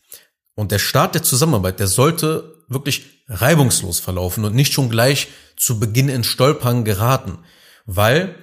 Und 0.54 0.72
der 0.72 0.80
Start 0.80 1.14
der 1.14 1.22
Zusammenarbeit, 1.22 1.78
der 1.78 1.86
sollte 1.86 2.64
wirklich 2.66 3.24
reibungslos 3.28 4.00
verlaufen 4.00 4.44
und 4.44 4.54
nicht 4.54 4.72
schon 4.72 4.90
gleich 4.90 5.28
zu 5.56 5.78
Beginn 5.78 6.08
in 6.08 6.24
Stolpern 6.24 6.84
geraten. 6.84 7.38
Weil 7.86 8.34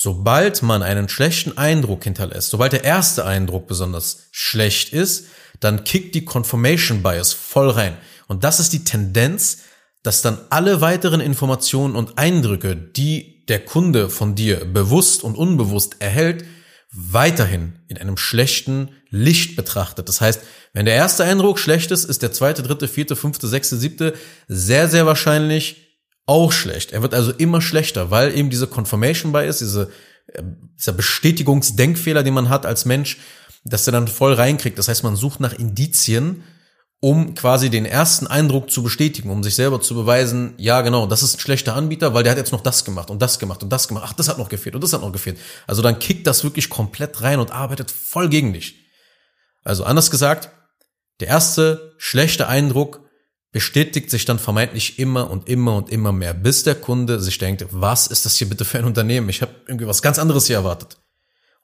sobald 0.00 0.62
man 0.62 0.84
einen 0.84 1.08
schlechten 1.08 1.58
Eindruck 1.58 2.04
hinterlässt, 2.04 2.50
sobald 2.50 2.72
der 2.72 2.84
erste 2.84 3.24
Eindruck 3.24 3.66
besonders 3.66 4.28
schlecht 4.30 4.92
ist, 4.92 5.26
dann 5.58 5.82
kickt 5.82 6.14
die 6.14 6.24
Confirmation 6.24 7.02
Bias 7.02 7.32
voll 7.32 7.68
rein. 7.68 7.96
Und 8.28 8.44
das 8.44 8.60
ist 8.60 8.72
die 8.72 8.84
Tendenz, 8.84 9.62
dass 10.04 10.22
dann 10.22 10.38
alle 10.50 10.80
weiteren 10.80 11.20
Informationen 11.20 11.96
und 11.96 12.16
Eindrücke, 12.16 12.76
die 12.76 13.44
der 13.46 13.64
Kunde 13.64 14.08
von 14.08 14.36
dir 14.36 14.64
bewusst 14.66 15.24
und 15.24 15.36
unbewusst 15.36 15.96
erhält, 15.98 16.44
weiterhin 16.92 17.80
in 17.88 17.98
einem 17.98 18.16
schlechten 18.16 18.90
Licht 19.10 19.56
betrachtet. 19.56 20.08
Das 20.08 20.20
heißt, 20.20 20.42
wenn 20.74 20.86
der 20.86 20.94
erste 20.94 21.24
Eindruck 21.24 21.58
schlecht 21.58 21.90
ist, 21.90 22.04
ist 22.04 22.22
der 22.22 22.30
zweite, 22.30 22.62
dritte, 22.62 22.86
vierte, 22.86 23.16
fünfte, 23.16 23.48
sechste, 23.48 23.76
siebte 23.76 24.14
sehr, 24.46 24.86
sehr 24.86 25.06
wahrscheinlich 25.06 25.87
auch 26.28 26.52
schlecht. 26.52 26.92
Er 26.92 27.02
wird 27.02 27.14
also 27.14 27.32
immer 27.32 27.60
schlechter, 27.60 28.10
weil 28.10 28.36
eben 28.36 28.50
diese 28.50 28.66
Confirmation 28.66 29.32
Bias, 29.32 29.58
diese, 29.58 29.90
äh, 30.28 30.42
dieser 30.78 30.92
Bestätigungsdenkfehler, 30.92 32.22
den 32.22 32.34
man 32.34 32.50
hat 32.50 32.66
als 32.66 32.84
Mensch, 32.84 33.18
dass 33.64 33.86
er 33.86 33.92
dann 33.92 34.08
voll 34.08 34.34
reinkriegt. 34.34 34.78
Das 34.78 34.88
heißt, 34.88 35.02
man 35.04 35.16
sucht 35.16 35.40
nach 35.40 35.54
Indizien, 35.54 36.44
um 37.00 37.34
quasi 37.34 37.70
den 37.70 37.86
ersten 37.86 38.26
Eindruck 38.26 38.70
zu 38.70 38.82
bestätigen, 38.82 39.30
um 39.30 39.42
sich 39.42 39.54
selber 39.54 39.80
zu 39.80 39.94
beweisen, 39.94 40.54
ja 40.58 40.82
genau, 40.82 41.06
das 41.06 41.22
ist 41.22 41.36
ein 41.36 41.40
schlechter 41.40 41.74
Anbieter, 41.74 42.12
weil 42.12 42.24
der 42.24 42.32
hat 42.32 42.38
jetzt 42.38 42.52
noch 42.52 42.62
das 42.62 42.84
gemacht 42.84 43.08
und 43.08 43.22
das 43.22 43.38
gemacht 43.38 43.62
und 43.62 43.70
das 43.70 43.88
gemacht. 43.88 44.04
Ach, 44.06 44.12
das 44.12 44.28
hat 44.28 44.36
noch 44.36 44.48
gefehlt 44.48 44.74
und 44.74 44.82
das 44.82 44.92
hat 44.92 45.00
noch 45.00 45.12
gefehlt. 45.12 45.38
Also 45.66 45.80
dann 45.80 45.98
kickt 45.98 46.26
das 46.26 46.44
wirklich 46.44 46.68
komplett 46.68 47.22
rein 47.22 47.38
und 47.40 47.52
arbeitet 47.52 47.90
voll 47.90 48.28
gegen 48.28 48.52
dich. 48.52 48.84
Also 49.64 49.84
anders 49.84 50.10
gesagt, 50.10 50.50
der 51.20 51.28
erste 51.28 51.94
schlechte 51.98 52.48
Eindruck 52.48 53.07
bestätigt 53.58 54.08
sich 54.08 54.24
dann 54.24 54.38
vermeintlich 54.38 55.00
immer 55.00 55.28
und 55.28 55.48
immer 55.48 55.74
und 55.74 55.90
immer 55.90 56.12
mehr, 56.12 56.32
bis 56.32 56.62
der 56.62 56.76
Kunde 56.76 57.18
sich 57.18 57.38
denkt, 57.38 57.66
was 57.72 58.06
ist 58.06 58.24
das 58.24 58.36
hier 58.36 58.48
bitte 58.48 58.64
für 58.64 58.78
ein 58.78 58.84
Unternehmen? 58.84 59.28
Ich 59.30 59.42
habe 59.42 59.52
irgendwie 59.66 59.88
was 59.88 60.00
ganz 60.00 60.20
anderes 60.20 60.46
hier 60.46 60.54
erwartet. 60.54 60.98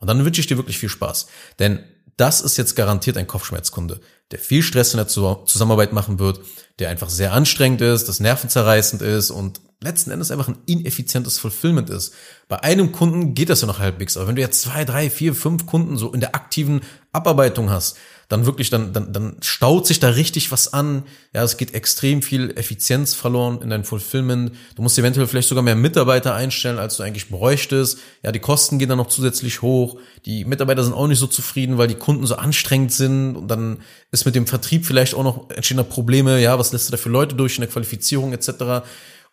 Und 0.00 0.08
dann 0.08 0.24
wünsche 0.24 0.40
ich 0.40 0.48
dir 0.48 0.56
wirklich 0.56 0.76
viel 0.76 0.88
Spaß. 0.88 1.28
Denn 1.60 1.84
das 2.16 2.40
ist 2.40 2.56
jetzt 2.56 2.74
garantiert 2.74 3.16
ein 3.16 3.28
Kopfschmerzkunde, 3.28 4.00
der 4.32 4.40
viel 4.40 4.64
Stress 4.64 4.92
in 4.92 4.96
der 4.96 5.06
Zusammenarbeit 5.06 5.92
machen 5.92 6.18
wird, 6.18 6.40
der 6.80 6.90
einfach 6.90 7.10
sehr 7.10 7.32
anstrengend 7.32 7.80
ist, 7.80 8.08
das 8.08 8.18
nervenzerreißend 8.18 9.00
ist 9.00 9.30
und 9.30 9.60
letzten 9.84 10.10
Endes 10.10 10.30
einfach 10.30 10.48
ein 10.48 10.58
ineffizientes 10.66 11.38
Fulfillment 11.38 11.90
ist. 11.90 12.14
Bei 12.48 12.62
einem 12.62 12.92
Kunden 12.92 13.34
geht 13.34 13.50
das 13.50 13.60
ja 13.60 13.66
noch 13.66 13.78
halbwegs, 13.78 14.16
aber 14.16 14.26
wenn 14.26 14.36
du 14.36 14.42
jetzt 14.42 14.62
zwei, 14.62 14.84
drei, 14.84 15.10
vier, 15.10 15.34
fünf 15.34 15.66
Kunden 15.66 15.96
so 15.96 16.12
in 16.12 16.20
der 16.20 16.34
aktiven 16.34 16.80
Abarbeitung 17.12 17.70
hast, 17.70 17.96
dann 18.28 18.46
wirklich, 18.46 18.70
dann, 18.70 18.92
dann, 18.92 19.12
dann 19.12 19.36
staut 19.40 19.86
sich 19.86 20.00
da 20.00 20.08
richtig 20.08 20.50
was 20.50 20.72
an. 20.72 21.04
Ja, 21.34 21.42
es 21.42 21.56
geht 21.56 21.74
extrem 21.74 22.22
viel 22.22 22.56
Effizienz 22.56 23.14
verloren 23.14 23.60
in 23.62 23.70
dein 23.70 23.84
Fulfillment. 23.84 24.52
Du 24.76 24.82
musst 24.82 24.98
eventuell 24.98 25.26
vielleicht 25.26 25.48
sogar 25.48 25.62
mehr 25.62 25.76
Mitarbeiter 25.76 26.34
einstellen, 26.34 26.78
als 26.78 26.96
du 26.96 27.02
eigentlich 27.02 27.28
bräuchtest. 27.28 27.98
Ja, 28.22 28.32
die 28.32 28.40
Kosten 28.40 28.78
gehen 28.78 28.88
dann 28.88 28.98
noch 28.98 29.08
zusätzlich 29.08 29.62
hoch. 29.62 29.98
Die 30.24 30.44
Mitarbeiter 30.44 30.82
sind 30.82 30.94
auch 30.94 31.06
nicht 31.06 31.18
so 31.18 31.26
zufrieden, 31.26 31.76
weil 31.76 31.88
die 31.88 31.94
Kunden 31.94 32.26
so 32.26 32.36
anstrengend 32.36 32.92
sind. 32.92 33.36
Und 33.36 33.48
dann 33.48 33.78
ist 34.10 34.24
mit 34.24 34.34
dem 34.34 34.46
Vertrieb 34.46 34.86
vielleicht 34.86 35.14
auch 35.14 35.24
noch 35.24 35.50
entstehen 35.50 35.76
da 35.76 35.82
Probleme. 35.82 36.40
Ja, 36.40 36.58
was 36.58 36.72
lässt 36.72 36.88
du 36.88 36.92
da 36.92 36.96
für 36.96 37.10
Leute 37.10 37.34
durch 37.34 37.56
in 37.56 37.60
der 37.60 37.70
Qualifizierung 37.70 38.32
etc. 38.32 38.84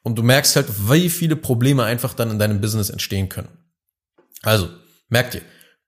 Und 0.04 0.18
du 0.18 0.24
merkst 0.24 0.56
halt, 0.56 0.68
wie 0.90 1.10
viele 1.10 1.36
Probleme 1.36 1.84
einfach 1.84 2.14
dann 2.14 2.32
in 2.32 2.40
deinem 2.40 2.62
Business 2.62 2.90
entstehen 2.90 3.30
können. 3.30 3.50
Also, 4.42 4.70
merkt 5.10 5.36
ihr, 5.36 5.42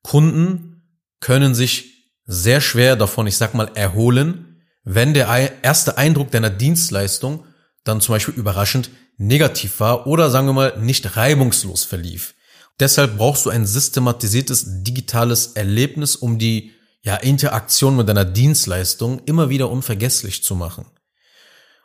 Kunden 0.04 0.84
können 1.20 1.56
sich 1.56 2.12
sehr 2.26 2.62
schwer 2.62 2.96
davon, 2.96 3.28
ich 3.28 3.38
sag 3.38 3.54
mal, 3.54 3.72
erholen, 3.74 4.62
wenn 4.84 5.14
der 5.14 5.64
erste 5.64 5.98
Eindruck 5.98 6.32
deiner 6.32 6.50
Dienstleistung 6.50 7.46
dann 7.84 8.02
zum 8.02 8.14
Beispiel 8.14 8.36
überraschend 8.36 8.92
negativ 9.18 9.80
war 9.80 10.08
oder 10.08 10.30
sagen 10.30 10.48
wir 10.48 10.54
mal 10.54 10.80
nicht 10.80 11.16
reibungslos 11.16 11.84
verlief. 11.84 12.36
Deshalb 12.80 13.18
brauchst 13.18 13.46
du 13.46 13.50
ein 13.50 13.66
systematisiertes 13.66 14.84
digitales 14.84 15.54
Erlebnis, 15.54 16.16
um 16.16 16.40
die 16.40 16.72
ja, 17.02 17.16
Interaktion 17.18 17.96
mit 17.96 18.10
deiner 18.10 18.26
Dienstleistung 18.26 19.22
immer 19.26 19.50
wieder 19.50 19.70
unvergesslich 19.70 20.44
zu 20.44 20.56
machen. 20.56 20.86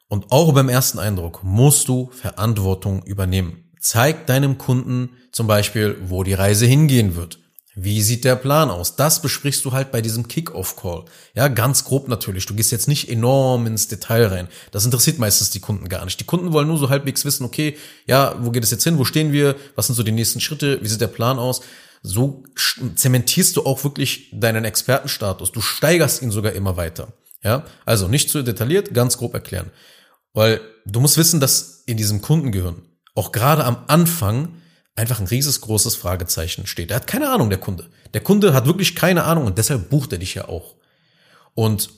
Und 0.08 0.32
auch 0.32 0.52
beim 0.52 0.68
ersten 0.68 0.98
Eindruck 0.98 1.40
musst 1.42 1.88
du 1.88 2.10
Verantwortung 2.12 3.02
übernehmen. 3.04 3.70
Zeig 3.80 4.26
deinem 4.26 4.58
Kunden 4.58 5.10
zum 5.32 5.46
Beispiel, 5.46 5.96
wo 6.06 6.24
die 6.24 6.34
Reise 6.34 6.66
hingehen 6.66 7.14
wird. 7.14 7.38
Wie 7.80 8.02
sieht 8.02 8.24
der 8.24 8.34
Plan 8.34 8.70
aus? 8.70 8.96
Das 8.96 9.22
besprichst 9.22 9.64
du 9.64 9.70
halt 9.70 9.92
bei 9.92 10.02
diesem 10.02 10.26
Kick-Off-Call. 10.26 11.04
Ja, 11.34 11.46
ganz 11.46 11.84
grob 11.84 12.08
natürlich. 12.08 12.44
Du 12.44 12.54
gehst 12.54 12.72
jetzt 12.72 12.88
nicht 12.88 13.08
enorm 13.08 13.66
ins 13.66 13.86
Detail 13.86 14.26
rein. 14.26 14.48
Das 14.72 14.84
interessiert 14.84 15.20
meistens 15.20 15.50
die 15.50 15.60
Kunden 15.60 15.88
gar 15.88 16.04
nicht. 16.04 16.18
Die 16.18 16.24
Kunden 16.24 16.52
wollen 16.52 16.66
nur 16.66 16.78
so 16.78 16.88
halbwegs 16.88 17.24
wissen, 17.24 17.44
okay, 17.44 17.76
ja, 18.04 18.34
wo 18.40 18.50
geht 18.50 18.64
es 18.64 18.72
jetzt 18.72 18.82
hin? 18.82 18.98
Wo 18.98 19.04
stehen 19.04 19.30
wir? 19.30 19.54
Was 19.76 19.86
sind 19.86 19.94
so 19.94 20.02
die 20.02 20.10
nächsten 20.10 20.40
Schritte? 20.40 20.80
Wie 20.82 20.88
sieht 20.88 21.00
der 21.00 21.06
Plan 21.06 21.38
aus? 21.38 21.60
So 22.02 22.42
zementierst 22.96 23.56
du 23.56 23.64
auch 23.64 23.84
wirklich 23.84 24.30
deinen 24.32 24.64
Expertenstatus. 24.64 25.52
Du 25.52 25.60
steigerst 25.60 26.20
ihn 26.22 26.32
sogar 26.32 26.54
immer 26.54 26.76
weiter. 26.76 27.12
Ja, 27.44 27.64
also 27.84 28.08
nicht 28.08 28.30
zu 28.30 28.42
detailliert, 28.42 28.92
ganz 28.92 29.18
grob 29.18 29.34
erklären. 29.34 29.70
Weil 30.38 30.60
du 30.86 31.00
musst 31.00 31.16
wissen, 31.16 31.40
dass 31.40 31.82
in 31.86 31.96
diesem 31.96 32.22
Kundengehirn 32.22 32.82
auch 33.16 33.32
gerade 33.32 33.64
am 33.64 33.78
Anfang 33.88 34.54
einfach 34.94 35.18
ein 35.18 35.26
riesengroßes 35.26 35.96
Fragezeichen 35.96 36.68
steht. 36.68 36.92
Er 36.92 36.96
hat 36.98 37.08
keine 37.08 37.30
Ahnung, 37.30 37.50
der 37.50 37.58
Kunde. 37.58 37.88
Der 38.14 38.20
Kunde 38.20 38.54
hat 38.54 38.64
wirklich 38.64 38.94
keine 38.94 39.24
Ahnung 39.24 39.46
und 39.46 39.58
deshalb 39.58 39.90
bucht 39.90 40.12
er 40.12 40.18
dich 40.18 40.34
ja 40.34 40.46
auch. 40.46 40.76
Und 41.54 41.90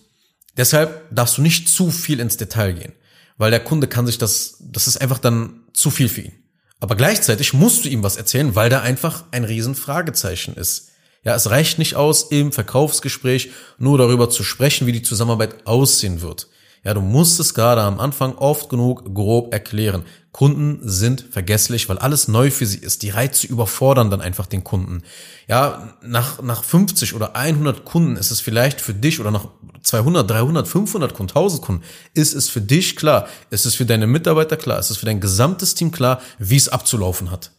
deshalb 0.57 1.15
darfst 1.15 1.37
du 1.37 1.43
nicht 1.43 1.69
zu 1.69 1.91
viel 1.91 2.19
ins 2.19 2.39
Detail 2.39 2.73
gehen, 2.73 2.95
weil 3.37 3.51
der 3.51 3.63
Kunde 3.63 3.89
kann 3.89 4.07
sich 4.07 4.17
das, 4.17 4.57
das 4.59 4.87
ist 4.87 4.97
einfach 4.97 5.19
dann 5.19 5.65
zu 5.75 5.91
viel 5.91 6.09
für 6.09 6.23
ihn. 6.23 6.43
Aber 6.81 6.97
gleichzeitig 6.97 7.53
musst 7.53 7.85
du 7.85 7.91
ihm 7.91 8.03
was 8.03 8.17
erzählen, 8.17 8.55
weil 8.55 8.71
da 8.71 8.81
einfach 8.81 9.25
ein 9.33 9.45
riesen 9.45 9.75
Fragezeichen 9.75 10.55
ist. 10.55 10.93
Ja, 11.25 11.35
es 11.35 11.51
reicht 11.51 11.79
nicht 11.79 11.95
aus, 11.95 12.31
im 12.31 12.53
Verkaufsgespräch 12.53 13.51
nur 13.77 13.99
darüber 13.99 14.31
zu 14.31 14.45
sprechen, 14.45 14.87
wie 14.87 14.93
die 14.93 15.03
Zusammenarbeit 15.03 15.67
aussehen 15.67 16.23
wird. 16.23 16.49
Ja, 16.83 16.95
du 16.95 17.03
musst 17.03 17.39
es 17.41 17.53
gerade 17.53 17.83
am 17.83 18.01
Anfang 18.01 18.37
oft 18.37 18.71
genug 18.71 19.15
grob 19.15 19.53
erklären. 19.53 20.05
Kunden 20.33 20.81
sind 20.83 21.27
vergesslich, 21.31 21.89
weil 21.89 21.99
alles 21.99 22.27
neu 22.29 22.51
für 22.51 22.65
sie 22.65 22.79
ist. 22.79 23.03
Die 23.03 23.11
Reize 23.11 23.47
überfordern 23.47 24.11
dann 24.11 24.23
einfach 24.23 24.47
den 24.47 24.65
Kunden. 24.65 25.03
Ja, 25.47 25.95
nach, 26.03 26.41
nach 26.41 26.65
50 26.65 27.15
oder 27.15 27.37
100 27.37 27.85
Kunden 27.85 28.17
ist 28.17 28.31
es 28.31 28.41
vielleicht 28.41 28.81
für 28.81 28.95
dich 28.95 29.21
oder 29.21 29.31
nach 29.31 29.49
200, 29.83 30.31
300, 30.31 30.69
500 30.69 31.15
Kunden, 31.15 31.31
1000 31.31 31.63
Kunden, 31.63 31.85
ist 32.15 32.35
es 32.35 32.49
für 32.49 32.61
dich 32.61 32.97
klar, 32.97 33.27
ist 33.51 33.67
es 33.67 33.75
für 33.75 33.87
deine 33.87 34.07
Mitarbeiter 34.07 34.57
klar, 34.57 34.79
ist 34.79 34.91
es 34.91 34.99
für 34.99 35.07
dein 35.07 35.21
gesamtes 35.21 35.75
Team 35.75 35.91
klar, 35.91 36.21
wie 36.39 36.57
es 36.57 36.69
abzulaufen 36.69 37.31
hat. 37.31 37.51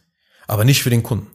Aber 0.48 0.64
nicht 0.64 0.82
für 0.82 0.90
den 0.90 1.02
Kunden. 1.02 1.28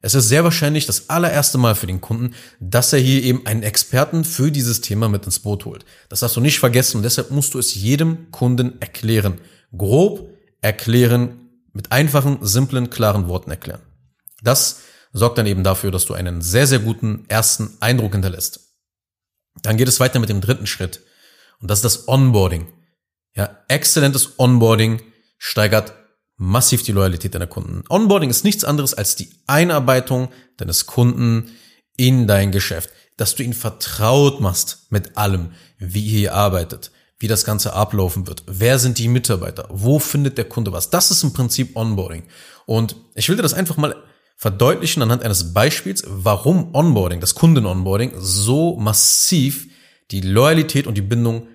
Es 0.00 0.14
ist 0.14 0.28
sehr 0.28 0.44
wahrscheinlich 0.44 0.86
das 0.86 1.10
allererste 1.10 1.58
Mal 1.58 1.74
für 1.74 1.88
den 1.88 2.00
Kunden, 2.00 2.34
dass 2.60 2.92
er 2.92 3.00
hier 3.00 3.22
eben 3.22 3.46
einen 3.46 3.64
Experten 3.64 4.24
für 4.24 4.52
dieses 4.52 4.80
Thema 4.80 5.08
mit 5.08 5.24
ins 5.24 5.40
Boot 5.40 5.64
holt. 5.64 5.84
Das 6.08 6.20
darfst 6.20 6.36
du 6.36 6.40
nicht 6.40 6.60
vergessen 6.60 6.98
und 6.98 7.02
deshalb 7.02 7.30
musst 7.32 7.54
du 7.54 7.58
es 7.58 7.74
jedem 7.74 8.30
Kunden 8.30 8.80
erklären. 8.80 9.40
Grob 9.76 10.30
erklären, 10.60 11.50
mit 11.72 11.90
einfachen, 11.90 12.38
simplen, 12.42 12.90
klaren 12.90 13.28
Worten 13.28 13.50
erklären. 13.50 13.82
Das 14.42 14.80
sorgt 15.12 15.38
dann 15.38 15.46
eben 15.46 15.64
dafür, 15.64 15.90
dass 15.90 16.04
du 16.04 16.14
einen 16.14 16.42
sehr, 16.42 16.66
sehr 16.66 16.78
guten 16.78 17.24
ersten 17.28 17.76
Eindruck 17.80 18.12
hinterlässt. 18.12 18.60
Dann 19.62 19.76
geht 19.76 19.88
es 19.88 19.98
weiter 19.98 20.20
mit 20.20 20.28
dem 20.28 20.40
dritten 20.40 20.66
Schritt. 20.66 21.00
Und 21.60 21.70
das 21.70 21.78
ist 21.78 21.84
das 21.84 22.08
Onboarding. 22.08 22.68
Ja, 23.34 23.64
exzellentes 23.68 24.38
Onboarding 24.38 25.02
steigert 25.38 25.92
massiv 26.38 26.82
die 26.82 26.92
Loyalität 26.92 27.34
deiner 27.34 27.46
Kunden. 27.46 27.84
Onboarding 27.88 28.30
ist 28.30 28.44
nichts 28.44 28.64
anderes 28.64 28.94
als 28.94 29.16
die 29.16 29.28
Einarbeitung 29.46 30.28
deines 30.56 30.86
Kunden 30.86 31.50
in 31.96 32.26
dein 32.26 32.52
Geschäft, 32.52 32.90
dass 33.16 33.34
du 33.34 33.42
ihn 33.42 33.52
vertraut 33.52 34.40
machst 34.40 34.86
mit 34.90 35.16
allem, 35.18 35.50
wie 35.78 36.04
ihr 36.04 36.18
hier 36.18 36.34
arbeitet, 36.34 36.92
wie 37.18 37.26
das 37.26 37.44
Ganze 37.44 37.72
ablaufen 37.72 38.28
wird, 38.28 38.44
wer 38.46 38.78
sind 38.78 38.98
die 38.98 39.08
Mitarbeiter, 39.08 39.66
wo 39.70 39.98
findet 39.98 40.38
der 40.38 40.44
Kunde 40.44 40.72
was. 40.72 40.90
Das 40.90 41.10
ist 41.10 41.24
im 41.24 41.32
Prinzip 41.32 41.76
Onboarding. 41.76 42.22
Und 42.64 42.94
ich 43.14 43.28
will 43.28 43.36
dir 43.36 43.42
das 43.42 43.54
einfach 43.54 43.76
mal 43.76 43.96
verdeutlichen 44.36 45.02
anhand 45.02 45.24
eines 45.24 45.52
Beispiels, 45.52 46.04
warum 46.06 46.72
Onboarding, 46.72 47.20
das 47.20 47.34
Kunden-Onboarding, 47.34 48.12
so 48.18 48.76
massiv 48.76 49.66
die 50.12 50.20
Loyalität 50.20 50.86
und 50.86 50.94
die 50.94 51.02
Bindung 51.02 51.48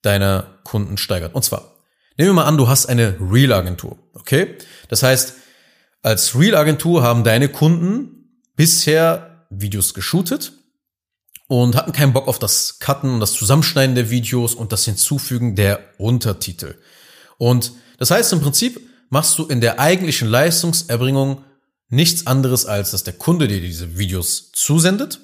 deiner 0.00 0.58
Kunden 0.64 0.96
steigert. 0.96 1.34
Und 1.34 1.44
zwar, 1.44 1.76
Nehmen 2.20 2.32
wir 2.32 2.42
mal 2.42 2.44
an, 2.44 2.58
du 2.58 2.68
hast 2.68 2.84
eine 2.84 3.16
Real-Agentur, 3.18 3.96
okay? 4.12 4.58
Das 4.88 5.02
heißt, 5.02 5.36
als 6.02 6.38
Real-Agentur 6.38 7.02
haben 7.02 7.24
deine 7.24 7.48
Kunden 7.48 8.42
bisher 8.56 9.46
Videos 9.48 9.94
geshootet 9.94 10.52
und 11.48 11.76
hatten 11.76 11.92
keinen 11.92 12.12
Bock 12.12 12.28
auf 12.28 12.38
das 12.38 12.78
Cutten 12.78 13.14
und 13.14 13.20
das 13.20 13.32
Zusammenschneiden 13.32 13.94
der 13.94 14.10
Videos 14.10 14.54
und 14.54 14.70
das 14.70 14.84
Hinzufügen 14.84 15.56
der 15.56 15.80
Untertitel. 15.96 16.74
Und 17.38 17.72
das 17.96 18.10
heißt 18.10 18.34
im 18.34 18.42
Prinzip 18.42 18.86
machst 19.08 19.38
du 19.38 19.46
in 19.46 19.62
der 19.62 19.80
eigentlichen 19.80 20.28
Leistungserbringung 20.28 21.42
nichts 21.88 22.26
anderes 22.26 22.66
als, 22.66 22.90
dass 22.90 23.02
der 23.02 23.14
Kunde 23.14 23.48
dir 23.48 23.62
diese 23.62 23.96
Videos 23.96 24.52
zusendet 24.52 25.20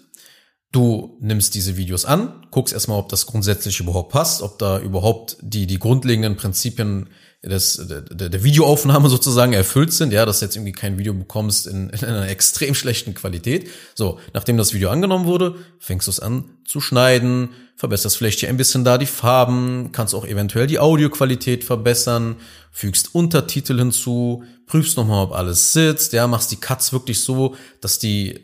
Du 0.73 1.17
nimmst 1.21 1.55
diese 1.55 1.77
Videos 1.77 2.05
an, 2.05 2.47
guckst 2.51 2.75
erstmal, 2.75 2.99
ob 2.99 3.09
das 3.09 3.27
grundsätzlich 3.27 3.81
überhaupt 3.81 4.13
passt, 4.13 4.43
ob 4.43 4.59
da 4.59 4.79
überhaupt 4.79 5.37
die, 5.41 5.67
die 5.67 5.79
grundlegenden 5.79 6.37
Prinzipien 6.37 7.09
des, 7.43 7.81
der, 7.89 8.29
der 8.29 8.45
Videoaufnahme 8.45 9.09
sozusagen 9.09 9.53
erfüllt 9.53 9.93
sind, 9.93 10.13
ja, 10.13 10.27
dass 10.27 10.41
du 10.41 10.47
jetzt 10.47 10.57
irgendwie 10.57 10.73
kein 10.73 10.99
Video 10.99 11.15
bekommst 11.15 11.67
in, 11.67 11.91
in 11.91 12.05
einer 12.05 12.29
extrem 12.29 12.75
schlechten 12.75 13.15
Qualität. 13.15 13.71
So, 13.95 14.19
nachdem 14.35 14.57
das 14.57 14.75
Video 14.75 14.91
angenommen 14.91 15.27
wurde, 15.27 15.57
fängst 15.79 16.07
du 16.07 16.11
es 16.11 16.21
an 16.21 16.51
zu 16.65 16.81
schneiden, 16.81 17.51
verbesserst 17.77 18.17
vielleicht 18.17 18.41
hier 18.41 18.49
ein 18.49 18.57
bisschen 18.57 18.85
da 18.85 18.99
die 18.99 19.07
Farben, 19.07 19.91
kannst 19.93 20.15
auch 20.15 20.27
eventuell 20.27 20.67
die 20.67 20.79
Audioqualität 20.79 21.63
verbessern, 21.63 22.37
fügst 22.73 23.15
Untertitel 23.15 23.79
hinzu, 23.79 24.45
prüfst 24.67 24.97
nochmal, 24.97 25.25
ob 25.25 25.33
alles 25.33 25.73
sitzt, 25.73 26.13
ja, 26.13 26.27
machst 26.27 26.51
die 26.51 26.57
Cuts 26.57 26.93
wirklich 26.93 27.21
so, 27.21 27.55
dass 27.81 27.99
die 27.99 28.41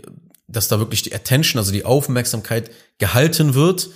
dass 0.52 0.68
da 0.68 0.78
wirklich 0.78 1.02
die 1.02 1.14
Attention, 1.14 1.58
also 1.58 1.72
die 1.72 1.84
Aufmerksamkeit 1.84 2.70
gehalten 2.98 3.54
wird. 3.54 3.90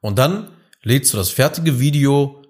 Und 0.00 0.18
dann 0.18 0.50
lädst 0.82 1.12
du 1.12 1.16
das 1.16 1.30
fertige 1.30 1.80
Video 1.80 2.42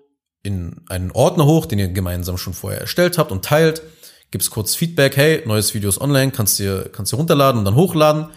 in 0.42 0.83
einen 0.88 1.12
Ordner 1.12 1.47
hoch, 1.47 1.66
den 1.66 1.78
ihr 1.78 1.88
gemeinsam 1.88 2.37
schon 2.37 2.54
vorher 2.54 2.81
erstellt 2.81 3.19
habt 3.19 3.31
und 3.31 3.45
teilt, 3.45 3.83
gibst 4.31 4.50
kurz 4.50 4.75
Feedback, 4.75 5.16
hey, 5.16 5.42
neues 5.47 5.75
Video 5.75 5.88
ist 5.88 6.00
online, 6.00 6.33
kannst 6.33 6.59
dir, 6.59 6.90
kannst 6.90 7.12
dir 7.12 7.16
runterladen 7.16 7.59
und 7.61 7.64
dann 7.64 7.76
hochladen. 7.76 8.28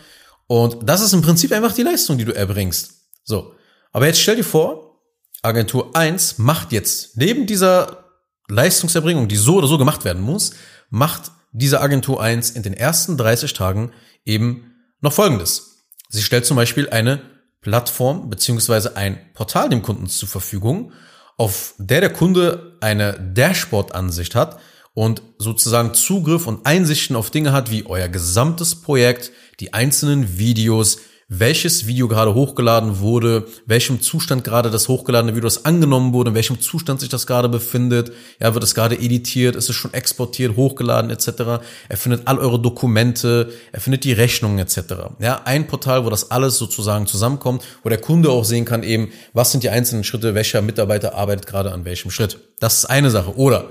Und 0.48 0.88
das 0.88 1.02
ist 1.02 1.14
im 1.14 1.22
Prinzip 1.22 1.52
einfach 1.52 1.74
die 1.74 1.84
Leistung, 1.84 2.18
die 2.18 2.26
du 2.26 2.36
erbringst. 2.36 2.92
So. 3.24 3.56
Aber 3.92 4.06
jetzt 4.06 4.20
stell 4.20 4.36
dir 4.36 4.44
vor, 4.44 5.02
Agentur 5.42 5.96
1 5.96 6.38
macht 6.38 6.72
jetzt 6.72 7.18
neben 7.18 7.48
dieser 7.48 8.06
Leistungserbringung, 8.48 9.28
die 9.28 9.38
so 9.38 9.56
oder 9.56 9.68
so 9.68 9.78
gemacht 9.78 10.06
werden 10.06 10.22
muss, 10.22 10.52
macht 10.90 11.32
diese 11.52 11.82
Agentur 11.82 12.22
1 12.22 12.52
in 12.52 12.64
den 12.64 12.74
ersten 12.74 13.18
30 13.18 13.54
Tagen 13.54 13.92
eben 14.26 14.75
noch 15.06 15.14
Folgendes. 15.14 15.86
Sie 16.10 16.22
stellt 16.22 16.46
zum 16.46 16.58
Beispiel 16.58 16.90
eine 16.90 17.22
Plattform 17.62 18.30
beziehungsweise 18.30 18.98
ein 18.98 19.18
Portal 19.34 19.70
dem 19.70 19.82
Kunden 19.82 20.08
zur 20.08 20.28
Verfügung, 20.28 20.92
auf 21.38 21.74
der 21.78 22.02
der 22.02 22.12
Kunde 22.12 22.78
eine 22.82 23.14
Dashboard-Ansicht 23.14 24.36
hat 24.36 24.60
und 24.94 25.22
sozusagen 25.38 25.94
Zugriff 25.94 26.48
und 26.48 26.66
Einsichten 26.66 27.16
auf 27.16 27.32
Dinge 27.32 27.54
hat 27.54 27.72
wie 27.72 27.86
euer 27.86 28.08
gesamtes 28.08 28.82
Projekt, 28.82 29.32
die 29.60 29.74
einzelnen 29.74 30.38
Videos, 30.38 31.00
welches 31.28 31.88
Video 31.88 32.08
gerade 32.08 32.36
hochgeladen 32.36 33.00
wurde, 33.00 33.48
welchem 33.66 34.00
Zustand 34.00 34.44
gerade 34.44 34.70
das 34.70 34.88
hochgeladene 34.88 35.36
Video 35.36 35.48
das 35.48 35.66
angenommen 35.66 36.14
wurde, 36.14 36.30
in 36.30 36.36
welchem 36.36 36.62
Zustand 36.62 37.00
sich 37.00 37.10
das 37.10 37.26
gerade 37.26 37.50
befindet. 37.50 38.12
Ja, 38.40 38.54
wird 38.54 38.64
es 38.64 38.76
gerade 38.76 38.96
editiert, 38.96 39.56
ist 39.56 39.68
es 39.68 39.76
schon 39.76 39.94
exportiert, 39.94 40.56
hochgeladen 40.56 41.10
etc. 41.10 41.64
Er 41.90 41.98
findet 41.98 42.28
all 42.28 42.38
eure 42.38 42.60
Dokumente, 42.60 43.52
er 43.72 43.82
findet 43.82 44.04
die 44.04 44.14
Rechnungen 44.14 44.60
etc. 44.60 44.78
Ja, 45.20 45.42
ein 45.46 45.66
Portal, 45.66 46.06
wo 46.06 46.12
das 46.12 46.30
alles 46.30 46.60
sozusagen 46.60 47.08
zusammenkommt, 47.08 47.64
wo 47.82 47.90
der 47.90 48.00
Kunde 48.00 48.30
auch 48.30 48.46
sehen 48.46 48.66
kann 48.66 48.84
eben, 48.84 49.12
was 49.34 49.52
sind 49.52 49.64
die 49.64 49.70
einzelnen 49.70 50.04
Schritte, 50.04 50.36
welcher 50.36 50.62
Mitarbeiter 50.62 51.16
arbeitet 51.16 51.48
gerade 51.48 51.72
an 51.72 51.86
welchem 51.86 52.12
Schritt. 52.12 52.38
Das 52.60 52.78
ist 52.78 52.86
eine 52.86 53.10
Sache. 53.10 53.36
Oder 53.36 53.70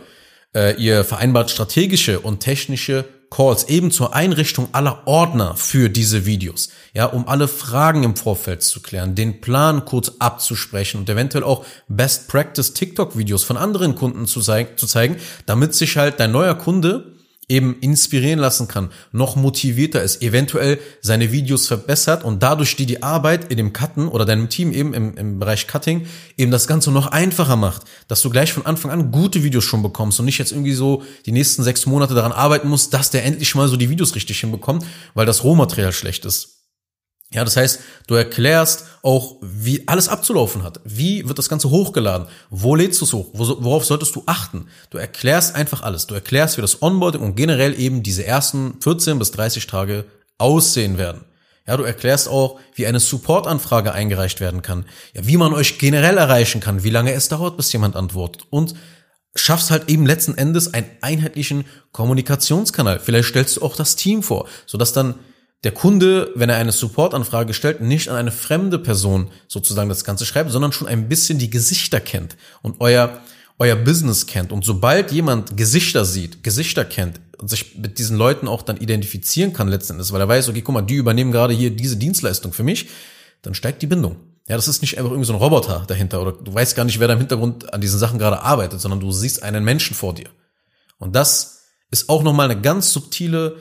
äh, 0.55 0.75
ihr 0.75 1.05
vereinbart 1.05 1.51
strategische 1.51 2.19
und 2.19 2.41
technische 2.41 3.05
Calls 3.31 3.69
eben 3.69 3.91
zur 3.91 4.15
Einrichtung 4.15 4.69
aller 4.73 5.07
Ordner 5.07 5.57
für 5.57 5.89
diese 5.89 6.27
Videos, 6.27 6.71
ja, 6.93 7.07
um 7.07 7.29
alle 7.29 7.49
Fragen 7.49 8.03
im 8.03 8.17
Vorfeld 8.17 8.63
zu 8.63 8.81
klären, 8.81 9.15
den 9.15 9.41
Plan 9.41 9.85
kurz 9.85 10.13
abzusprechen 10.19 10.99
und 10.99 11.09
eventuell 11.09 11.45
auch 11.45 11.65
Best 11.89 12.29
Practice 12.29 12.75
TikTok 12.75 13.17
Videos 13.17 13.43
von 13.43 13.57
anderen 13.57 13.95
Kunden 13.95 14.27
zu, 14.27 14.41
zu 14.41 14.87
zeigen, 14.87 15.17
damit 15.47 15.75
sich 15.75 15.97
halt 15.97 16.21
dein 16.21 16.33
neuer 16.33 16.55
Kunde 16.55 17.14
eben 17.49 17.79
inspirieren 17.81 18.39
lassen 18.39 18.69
kann, 18.69 18.91
noch 19.13 19.37
motivierter 19.37 20.03
ist, 20.03 20.23
eventuell 20.23 20.79
seine 21.01 21.33
Videos 21.33 21.67
verbessert 21.67 22.25
und 22.25 22.43
dadurch 22.43 22.77
die 22.77 22.87
die 22.87 23.03
Arbeit 23.03 23.51
in 23.51 23.57
dem 23.57 23.73
Cutten 23.73 24.09
oder 24.09 24.25
deinem 24.25 24.49
Team 24.49 24.73
eben 24.73 24.95
im, 24.95 25.17
im 25.17 25.39
Bereich 25.39 25.67
Cutting 25.67 26.07
eben 26.37 26.51
das 26.51 26.67
Ganze 26.67 26.91
noch 26.91 27.09
einfacher 27.09 27.57
macht, 27.57 27.83
dass 28.09 28.23
du 28.23 28.31
gleich 28.31 28.53
von 28.53 28.67
Anfang 28.67 28.91
an 28.91 29.11
gute 29.11 29.43
Videos 29.43 29.65
schon 29.65 29.83
bekommst 29.83 30.19
und 30.19 30.27
nicht 30.27 30.39
jetzt 30.39 30.53
irgendwie 30.53 30.73
so 30.73 31.03
die 31.27 31.33
nächsten 31.33 31.63
sechs 31.63 31.87
Monate 31.87 32.15
daran 32.15 32.33
arbeiten 32.33 32.69
musst, 32.69 32.95
dass 32.95 33.11
der 33.11 33.25
endlich 33.25 33.55
mal 33.55 33.69
so 33.69 33.77
die 33.77 33.91
Videos 33.91 34.15
richtig 34.15 34.41
hinbekommt, 34.41 34.85
weil 35.15 35.27
das 35.27 35.45
Rohmaterial 35.45 35.93
schlecht 35.93 36.25
ist. 36.25 36.54
Ja, 37.35 37.45
das 37.45 37.57
heißt, 37.57 37.81
du 38.07 38.15
erklärst 38.15 38.87
auch, 39.03 39.37
wie 39.43 39.89
alles 39.89 40.09
abzulaufen 40.09 40.63
hat. 40.63 40.81
Wie 40.85 41.29
wird 41.29 41.37
das 41.37 41.49
Ganze 41.49 41.69
hochgeladen? 41.69 42.29
Wo 42.49 42.77
lädst 42.77 43.01
du 43.01 43.05
es 43.05 43.13
hoch? 43.13 43.31
Worauf 43.33 43.85
solltest 43.85 44.15
du 44.15 44.23
achten? 44.27 44.69
Du 44.91 44.99
erklärst 44.99 45.57
einfach 45.57 45.83
alles. 45.83 46.07
Du 46.07 46.15
erklärst, 46.15 46.57
wie 46.57 46.63
das 46.63 46.81
Onboarding 46.81 47.21
und 47.21 47.35
generell 47.35 47.79
eben 47.79 48.05
diese 48.05 48.25
ersten 48.25 48.81
14 48.81 49.19
bis 49.19 49.33
30 49.33 49.67
Tage 49.67 50.05
aussehen 50.39 50.97
werden. 50.97 51.25
Ja, 51.67 51.77
du 51.77 51.83
erklärst 51.83 52.29
auch, 52.29 52.61
wie 52.77 52.87
eine 52.87 53.01
Supportanfrage 53.01 53.93
eingereicht 53.93 54.41
werden 54.41 54.63
kann. 54.63 54.85
Ja, 55.13 55.27
wie 55.27 55.37
man 55.37 55.55
euch 55.55 55.79
generell 55.79 56.19
erreichen 56.19 56.61
kann, 56.61 56.85
wie 56.85 56.91
lange 56.91 57.13
es 57.15 57.29
dauert, 57.29 57.57
bis 57.57 57.73
jemand 57.73 57.97
antwortet. 57.97 58.47
Und 58.51 58.75
schaffst 59.35 59.73
halt 59.73 59.89
eben 59.89 60.07
letzten 60.07 60.39
Endes 60.39 60.73
einen 60.73 60.87
einheitlichen 61.01 61.65
Kommunikationskanal. 61.91 63.01
Vielleicht 63.01 63.31
stellst 63.31 63.57
du 63.57 63.63
auch 63.63 63.75
das 63.75 63.97
Team 63.97 64.23
vor, 64.23 64.47
sodass 64.67 64.93
dann 64.93 65.17
der 65.65 65.73
Kunde, 65.73 66.31
wenn 66.35 66.51
er 66.51 66.57
eine 66.57 66.73
Supportanfrage 66.73 67.55
stellt, 67.55 67.81
nicht 67.81 68.09
an 68.09 68.17
eine 68.17 68.31
fremde 68.31 68.79
Person 68.79 69.31
sozusagen 69.49 69.89
das 69.89 70.05
Ganze 70.05 70.27
schreibt, 70.27 70.51
sondern 70.51 70.73
schon 70.73 70.87
ein 70.87 71.09
bisschen 71.09 71.39
die 71.39 71.49
Gesichter 71.51 72.01
kennt 72.01 72.37
und 72.61 72.77
euer, 72.81 73.19
euer 73.59 73.75
Business 73.75 74.27
kennt. 74.27 74.53
Und 74.53 74.65
sobald 74.65 75.11
jemand 75.11 75.57
Gesichter 75.57 76.05
sieht, 76.05 76.43
Gesichter 76.43 76.85
kennt 76.85 77.21
und 77.39 77.49
sich 77.49 77.79
mit 77.79 77.99
diesen 77.99 78.19
Leuten 78.19 78.47
auch 78.47 78.61
dann 78.61 78.77
identifizieren 78.77 79.55
kann 79.55 79.69
letzten 79.69 79.95
Endes, 79.95 80.13
weil 80.13 80.21
er 80.21 80.29
weiß, 80.29 80.51
okay, 80.51 80.61
guck 80.61 80.75
mal, 80.75 80.83
die 80.83 80.95
übernehmen 80.95 81.33
gerade 81.33 81.55
hier 81.55 81.71
diese 81.71 81.97
Dienstleistung 81.97 82.53
für 82.53 82.63
mich, 82.63 82.89
dann 83.41 83.55
steigt 83.55 83.81
die 83.81 83.87
Bindung. 83.87 84.17
Ja, 84.47 84.57
das 84.57 84.69
ist 84.69 84.83
nicht 84.83 84.99
einfach 84.99 85.11
irgendwie 85.11 85.27
so 85.27 85.33
ein 85.33 85.39
Roboter 85.39 85.85
dahinter 85.87 86.21
oder 86.21 86.33
du 86.33 86.53
weißt 86.53 86.77
gar 86.77 86.85
nicht, 86.85 87.01
wer 87.01 87.09
da 87.09 87.15
im 87.15 87.21
Hintergrund 87.21 87.73
an 87.73 87.81
diesen 87.81 87.99
Sachen 87.99 88.19
gerade 88.19 88.43
arbeitet, 88.43 88.83
sondern 88.83 89.01
du 89.01 89.11
siehst 89.11 89.43
einen 89.43 89.65
Menschen 89.65 89.97
vor 89.97 90.15
dir. 90.15 90.29
Und 90.99 91.17
das 91.17 91.63
ist 91.91 92.11
auch 92.11 92.23
nochmal 92.23 92.51
eine 92.51 92.61
ganz 92.61 92.93
subtile 92.93 93.57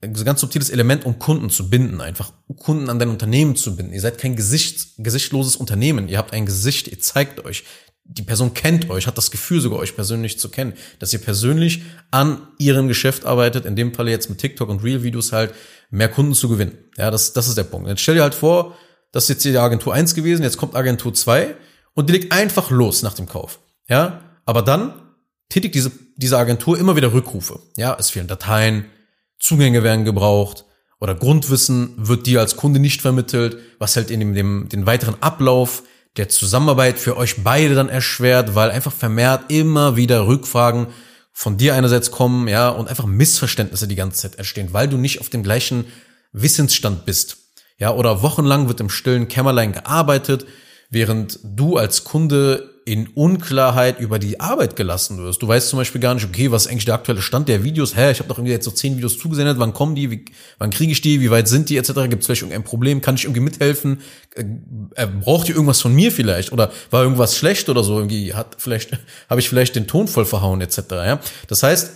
ganz 0.00 0.40
subtiles 0.40 0.70
Element, 0.70 1.04
um 1.04 1.18
Kunden 1.18 1.50
zu 1.50 1.68
binden, 1.68 2.00
einfach 2.00 2.32
Kunden 2.56 2.88
an 2.88 2.98
dein 2.98 3.10
Unternehmen 3.10 3.56
zu 3.56 3.76
binden. 3.76 3.92
Ihr 3.92 4.00
seid 4.00 4.18
kein 4.18 4.34
Gesicht, 4.34 4.94
gesichtloses 4.98 5.56
Unternehmen. 5.56 6.08
Ihr 6.08 6.18
habt 6.18 6.32
ein 6.32 6.46
Gesicht, 6.46 6.88
ihr 6.88 7.00
zeigt 7.00 7.44
euch. 7.44 7.64
Die 8.04 8.22
Person 8.22 8.54
kennt 8.54 8.90
euch, 8.90 9.06
hat 9.06 9.18
das 9.18 9.30
Gefühl 9.30 9.60
sogar 9.60 9.78
euch 9.78 9.94
persönlich 9.94 10.38
zu 10.38 10.48
kennen, 10.48 10.72
dass 10.98 11.12
ihr 11.12 11.20
persönlich 11.20 11.82
an 12.10 12.48
ihrem 12.58 12.88
Geschäft 12.88 13.24
arbeitet, 13.24 13.66
in 13.66 13.76
dem 13.76 13.94
Fall 13.94 14.08
jetzt 14.08 14.30
mit 14.30 14.38
TikTok 14.38 14.68
und 14.68 14.82
Real-Videos 14.82 15.32
halt, 15.32 15.54
mehr 15.90 16.08
Kunden 16.08 16.34
zu 16.34 16.48
gewinnen. 16.48 16.78
Ja, 16.96 17.10
das, 17.10 17.34
das 17.34 17.46
ist 17.46 17.58
der 17.58 17.64
Punkt. 17.64 17.88
Jetzt 17.88 18.00
stell 18.00 18.14
dir 18.16 18.22
halt 18.22 18.34
vor, 18.34 18.76
das 19.12 19.24
ist 19.24 19.28
jetzt 19.28 19.42
hier 19.42 19.52
die 19.52 19.58
Agentur 19.58 19.92
1 19.92 20.14
gewesen, 20.14 20.42
jetzt 20.42 20.56
kommt 20.56 20.74
Agentur 20.74 21.12
2 21.12 21.54
und 21.94 22.08
die 22.08 22.14
legt 22.14 22.32
einfach 22.32 22.70
los 22.70 23.02
nach 23.02 23.14
dem 23.14 23.26
Kauf. 23.26 23.60
Ja, 23.88 24.22
aber 24.44 24.62
dann 24.62 24.94
tätigt 25.48 25.74
diese, 25.74 25.92
diese 26.16 26.38
Agentur 26.38 26.78
immer 26.78 26.96
wieder 26.96 27.12
Rückrufe. 27.12 27.60
Ja, 27.76 27.96
es 27.98 28.10
fehlen 28.10 28.28
Dateien, 28.28 28.86
Zugänge 29.40 29.82
werden 29.82 30.04
gebraucht 30.04 30.64
oder 31.00 31.14
Grundwissen 31.14 31.94
wird 31.96 32.26
dir 32.26 32.40
als 32.40 32.56
Kunde 32.56 32.78
nicht 32.78 33.00
vermittelt, 33.00 33.58
was 33.78 33.96
halt 33.96 34.10
in 34.10 34.20
dem, 34.20 34.34
dem 34.34 34.68
den 34.68 34.86
weiteren 34.86 35.20
Ablauf 35.20 35.82
der 36.16 36.28
Zusammenarbeit 36.28 36.98
für 36.98 37.16
euch 37.16 37.42
beide 37.42 37.74
dann 37.74 37.88
erschwert, 37.88 38.54
weil 38.54 38.70
einfach 38.70 38.92
vermehrt 38.92 39.44
immer 39.48 39.96
wieder 39.96 40.26
Rückfragen 40.26 40.88
von 41.32 41.56
dir 41.56 41.74
einerseits 41.74 42.10
kommen, 42.10 42.48
ja, 42.48 42.68
und 42.68 42.88
einfach 42.88 43.06
Missverständnisse 43.06 43.88
die 43.88 43.94
ganze 43.94 44.20
Zeit 44.20 44.36
entstehen, 44.36 44.72
weil 44.72 44.88
du 44.88 44.98
nicht 44.98 45.20
auf 45.20 45.30
dem 45.30 45.42
gleichen 45.42 45.86
Wissensstand 46.32 47.06
bist. 47.06 47.38
Ja, 47.78 47.94
oder 47.94 48.22
wochenlang 48.22 48.68
wird 48.68 48.80
im 48.80 48.90
stillen 48.90 49.28
Kämmerlein 49.28 49.72
gearbeitet, 49.72 50.44
während 50.90 51.38
du 51.42 51.78
als 51.78 52.04
Kunde 52.04 52.69
in 52.84 53.08
Unklarheit 53.08 54.00
über 54.00 54.18
die 54.18 54.40
Arbeit 54.40 54.74
gelassen 54.74 55.18
wirst. 55.18 55.42
Du 55.42 55.48
weißt 55.48 55.68
zum 55.68 55.78
Beispiel 55.78 56.00
gar 56.00 56.14
nicht, 56.14 56.24
okay, 56.24 56.50
was 56.50 56.62
ist 56.62 56.70
eigentlich 56.70 56.86
der 56.86 56.94
aktuelle 56.94 57.22
Stand 57.22 57.48
der 57.48 57.62
Videos? 57.62 57.96
Hä, 57.96 58.10
ich 58.10 58.18
habe 58.18 58.28
doch 58.28 58.38
irgendwie 58.38 58.52
jetzt 58.52 58.64
so 58.64 58.70
zehn 58.70 58.96
Videos 58.96 59.18
zugesendet, 59.18 59.58
wann 59.58 59.72
kommen 59.72 59.94
die, 59.94 60.10
wie, 60.10 60.24
wann 60.58 60.70
kriege 60.70 60.90
ich 60.90 61.00
die, 61.00 61.20
wie 61.20 61.30
weit 61.30 61.46
sind 61.46 61.68
die, 61.68 61.76
etc. 61.76 61.92
Gibt 62.08 62.20
es 62.20 62.26
vielleicht 62.26 62.42
irgendein 62.42 62.64
Problem? 62.64 63.00
Kann 63.00 63.16
ich 63.16 63.24
irgendwie 63.24 63.40
mithelfen? 63.40 64.00
Äh, 64.34 65.06
braucht 65.06 65.48
ihr 65.48 65.54
irgendwas 65.54 65.80
von 65.80 65.94
mir 65.94 66.10
vielleicht? 66.10 66.52
Oder 66.52 66.72
war 66.90 67.02
irgendwas 67.02 67.36
schlecht 67.36 67.68
oder 67.68 67.84
so? 67.84 67.98
Irgendwie 67.98 68.34
hat 68.34 68.56
vielleicht, 68.58 68.92
habe 69.30 69.40
ich 69.40 69.48
vielleicht 69.48 69.76
den 69.76 69.86
Ton 69.86 70.08
voll 70.08 70.24
verhauen, 70.24 70.60
etc. 70.60 70.78
Ja? 70.90 71.20
Das 71.48 71.62
heißt, 71.62 71.92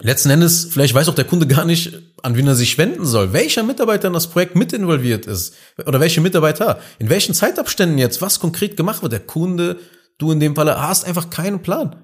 letzten 0.00 0.30
Endes, 0.30 0.68
vielleicht 0.70 0.94
weiß 0.94 1.08
auch 1.08 1.14
der 1.14 1.24
Kunde 1.24 1.46
gar 1.46 1.64
nicht, 1.64 1.98
an 2.22 2.36
wen 2.36 2.46
er 2.46 2.54
sich 2.54 2.78
wenden 2.78 3.04
soll, 3.04 3.32
welcher 3.32 3.62
Mitarbeiter 3.62 4.08
in 4.08 4.14
das 4.14 4.28
Projekt 4.28 4.56
mit 4.56 4.72
involviert 4.72 5.26
ist 5.26 5.54
oder 5.86 6.00
welche 6.00 6.20
Mitarbeiter, 6.20 6.80
in 6.98 7.10
welchen 7.10 7.34
Zeitabständen 7.34 7.98
jetzt 7.98 8.22
was 8.22 8.40
konkret 8.40 8.76
gemacht 8.76 9.02
wird. 9.02 9.12
Der 9.12 9.20
Kunde, 9.20 9.78
du 10.18 10.32
in 10.32 10.40
dem 10.40 10.54
Falle, 10.54 10.80
hast 10.80 11.04
einfach 11.04 11.30
keinen 11.30 11.62
Plan. 11.62 11.96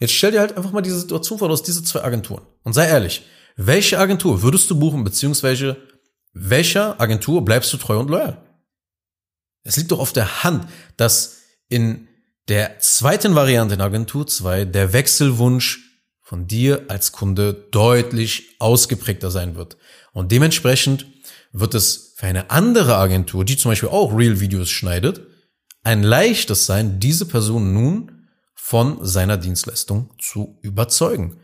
Jetzt 0.00 0.14
stell 0.14 0.32
dir 0.32 0.40
halt 0.40 0.56
einfach 0.56 0.72
mal 0.72 0.82
diese 0.82 0.98
Situation 0.98 1.38
vor, 1.38 1.48
du 1.48 1.54
hast 1.54 1.64
diese 1.64 1.84
zwei 1.84 2.02
Agenturen 2.02 2.42
und 2.62 2.72
sei 2.72 2.88
ehrlich, 2.88 3.22
welche 3.56 3.98
Agentur 3.98 4.42
würdest 4.42 4.68
du 4.70 4.78
buchen, 4.78 5.04
beziehungsweise 5.04 5.76
welcher 6.32 7.00
Agentur 7.00 7.44
bleibst 7.44 7.72
du 7.72 7.76
treu 7.76 7.98
und 7.98 8.10
loyal? 8.10 8.38
Es 9.62 9.76
liegt 9.76 9.92
doch 9.92 10.00
auf 10.00 10.12
der 10.12 10.42
Hand, 10.42 10.66
dass 10.96 11.38
in 11.68 12.08
der 12.48 12.78
zweiten 12.80 13.34
Variante 13.34 13.74
in 13.74 13.80
Agentur 13.80 14.26
2 14.26 14.66
der 14.66 14.92
Wechselwunsch 14.92 15.83
von 16.24 16.46
dir 16.46 16.86
als 16.88 17.12
Kunde 17.12 17.52
deutlich 17.70 18.56
ausgeprägter 18.58 19.30
sein 19.30 19.56
wird. 19.56 19.76
Und 20.12 20.32
dementsprechend 20.32 21.06
wird 21.52 21.74
es 21.74 22.14
für 22.16 22.26
eine 22.26 22.50
andere 22.50 22.96
Agentur, 22.96 23.44
die 23.44 23.58
zum 23.58 23.70
Beispiel 23.70 23.90
auch 23.90 24.16
Real-Videos 24.16 24.70
schneidet, 24.70 25.20
ein 25.84 26.02
leichtes 26.02 26.64
sein, 26.64 26.98
diese 26.98 27.26
Person 27.26 27.74
nun 27.74 28.26
von 28.54 29.04
seiner 29.04 29.36
Dienstleistung 29.36 30.14
zu 30.18 30.58
überzeugen. 30.62 31.36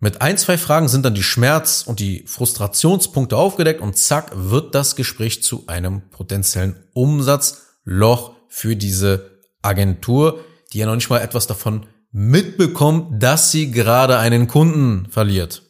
Mit 0.00 0.20
ein, 0.20 0.36
zwei 0.36 0.58
Fragen 0.58 0.88
sind 0.88 1.04
dann 1.04 1.14
die 1.14 1.22
Schmerz- 1.22 1.82
und 1.86 1.98
die 1.98 2.24
Frustrationspunkte 2.26 3.38
aufgedeckt 3.38 3.80
und 3.80 3.96
zack 3.96 4.32
wird 4.34 4.74
das 4.74 4.96
Gespräch 4.96 5.42
zu 5.42 5.64
einem 5.66 6.10
potenziellen 6.10 6.76
Umsatzloch 6.92 8.34
für 8.48 8.76
diese 8.76 9.40
Agentur, 9.62 10.44
die 10.72 10.78
ja 10.78 10.86
noch 10.86 10.94
nicht 10.94 11.08
mal 11.08 11.20
etwas 11.20 11.46
davon 11.46 11.86
mitbekommt, 12.12 13.22
dass 13.22 13.52
sie 13.52 13.70
gerade 13.70 14.18
einen 14.18 14.48
Kunden 14.48 15.06
verliert. 15.10 15.62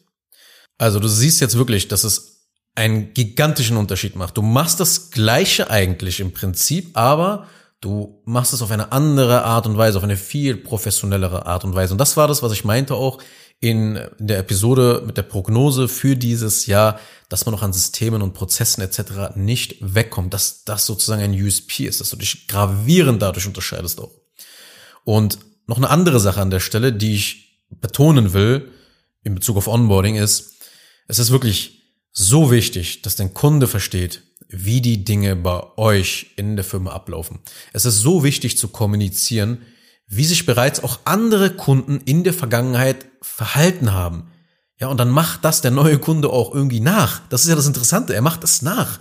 Also 0.77 0.99
du 0.99 1.07
siehst 1.07 1.41
jetzt 1.41 1.57
wirklich, 1.57 1.87
dass 1.87 2.03
es 2.03 2.47
einen 2.75 3.13
gigantischen 3.13 3.77
Unterschied 3.77 4.15
macht. 4.15 4.37
Du 4.37 4.41
machst 4.41 4.79
das 4.79 5.11
Gleiche 5.11 5.69
eigentlich 5.69 6.19
im 6.19 6.31
Prinzip, 6.31 6.97
aber 6.97 7.47
du 7.81 8.21
machst 8.25 8.53
es 8.53 8.61
auf 8.61 8.71
eine 8.71 8.91
andere 8.91 9.43
Art 9.43 9.67
und 9.67 9.77
Weise, 9.77 9.97
auf 9.97 10.03
eine 10.03 10.17
viel 10.17 10.55
professionellere 10.55 11.45
Art 11.45 11.63
und 11.65 11.75
Weise. 11.75 11.93
Und 11.93 11.97
das 11.97 12.17
war 12.17 12.27
das, 12.27 12.41
was 12.41 12.53
ich 12.53 12.63
meinte 12.63 12.95
auch 12.95 13.19
in 13.59 13.99
der 14.17 14.39
Episode 14.39 15.03
mit 15.05 15.17
der 15.17 15.23
Prognose 15.23 15.87
für 15.87 16.15
dieses 16.15 16.65
Jahr, 16.65 16.99
dass 17.29 17.45
man 17.45 17.53
noch 17.53 17.61
an 17.61 17.73
Systemen 17.73 18.23
und 18.23 18.33
Prozessen 18.33 18.81
etc. 18.81 19.35
nicht 19.35 19.75
wegkommt, 19.81 20.33
dass 20.33 20.63
das 20.63 20.87
sozusagen 20.87 21.21
ein 21.21 21.39
USP 21.39 21.85
ist, 21.85 22.01
dass 22.01 22.09
du 22.09 22.15
dich 22.15 22.47
gravierend 22.47 23.21
dadurch 23.21 23.45
unterscheidest 23.45 24.01
auch. 24.01 24.11
Und 25.03 25.37
noch 25.67 25.77
eine 25.77 25.89
andere 25.89 26.19
Sache 26.19 26.41
an 26.41 26.49
der 26.49 26.59
Stelle, 26.59 26.93
die 26.93 27.15
ich 27.15 27.65
betonen 27.69 28.33
will 28.33 28.71
in 29.23 29.35
Bezug 29.35 29.57
auf 29.57 29.67
Onboarding 29.67 30.15
ist, 30.15 30.55
es 31.07 31.19
ist 31.19 31.31
wirklich 31.31 31.81
so 32.11 32.51
wichtig, 32.51 33.01
dass 33.01 33.15
dein 33.15 33.33
Kunde 33.33 33.67
versteht, 33.67 34.23
wie 34.49 34.81
die 34.81 35.03
Dinge 35.03 35.35
bei 35.35 35.61
euch 35.77 36.31
in 36.35 36.55
der 36.55 36.65
Firma 36.65 36.91
ablaufen. 36.91 37.39
Es 37.73 37.85
ist 37.85 37.99
so 37.99 38.23
wichtig 38.23 38.57
zu 38.57 38.67
kommunizieren, 38.67 39.59
wie 40.07 40.25
sich 40.25 40.45
bereits 40.45 40.83
auch 40.83 40.99
andere 41.05 41.51
Kunden 41.51 42.01
in 42.03 42.23
der 42.23 42.33
Vergangenheit 42.33 43.05
verhalten 43.21 43.93
haben. 43.93 44.31
Ja, 44.77 44.87
und 44.87 44.97
dann 44.97 45.09
macht 45.09 45.45
das 45.45 45.61
der 45.61 45.71
neue 45.71 45.99
Kunde 45.99 46.29
auch 46.29 46.53
irgendwie 46.53 46.81
nach. 46.81 47.21
Das 47.29 47.43
ist 47.43 47.49
ja 47.49 47.55
das 47.55 47.67
Interessante. 47.67 48.13
Er 48.13 48.21
macht 48.21 48.43
es 48.43 48.61
nach. 48.61 48.99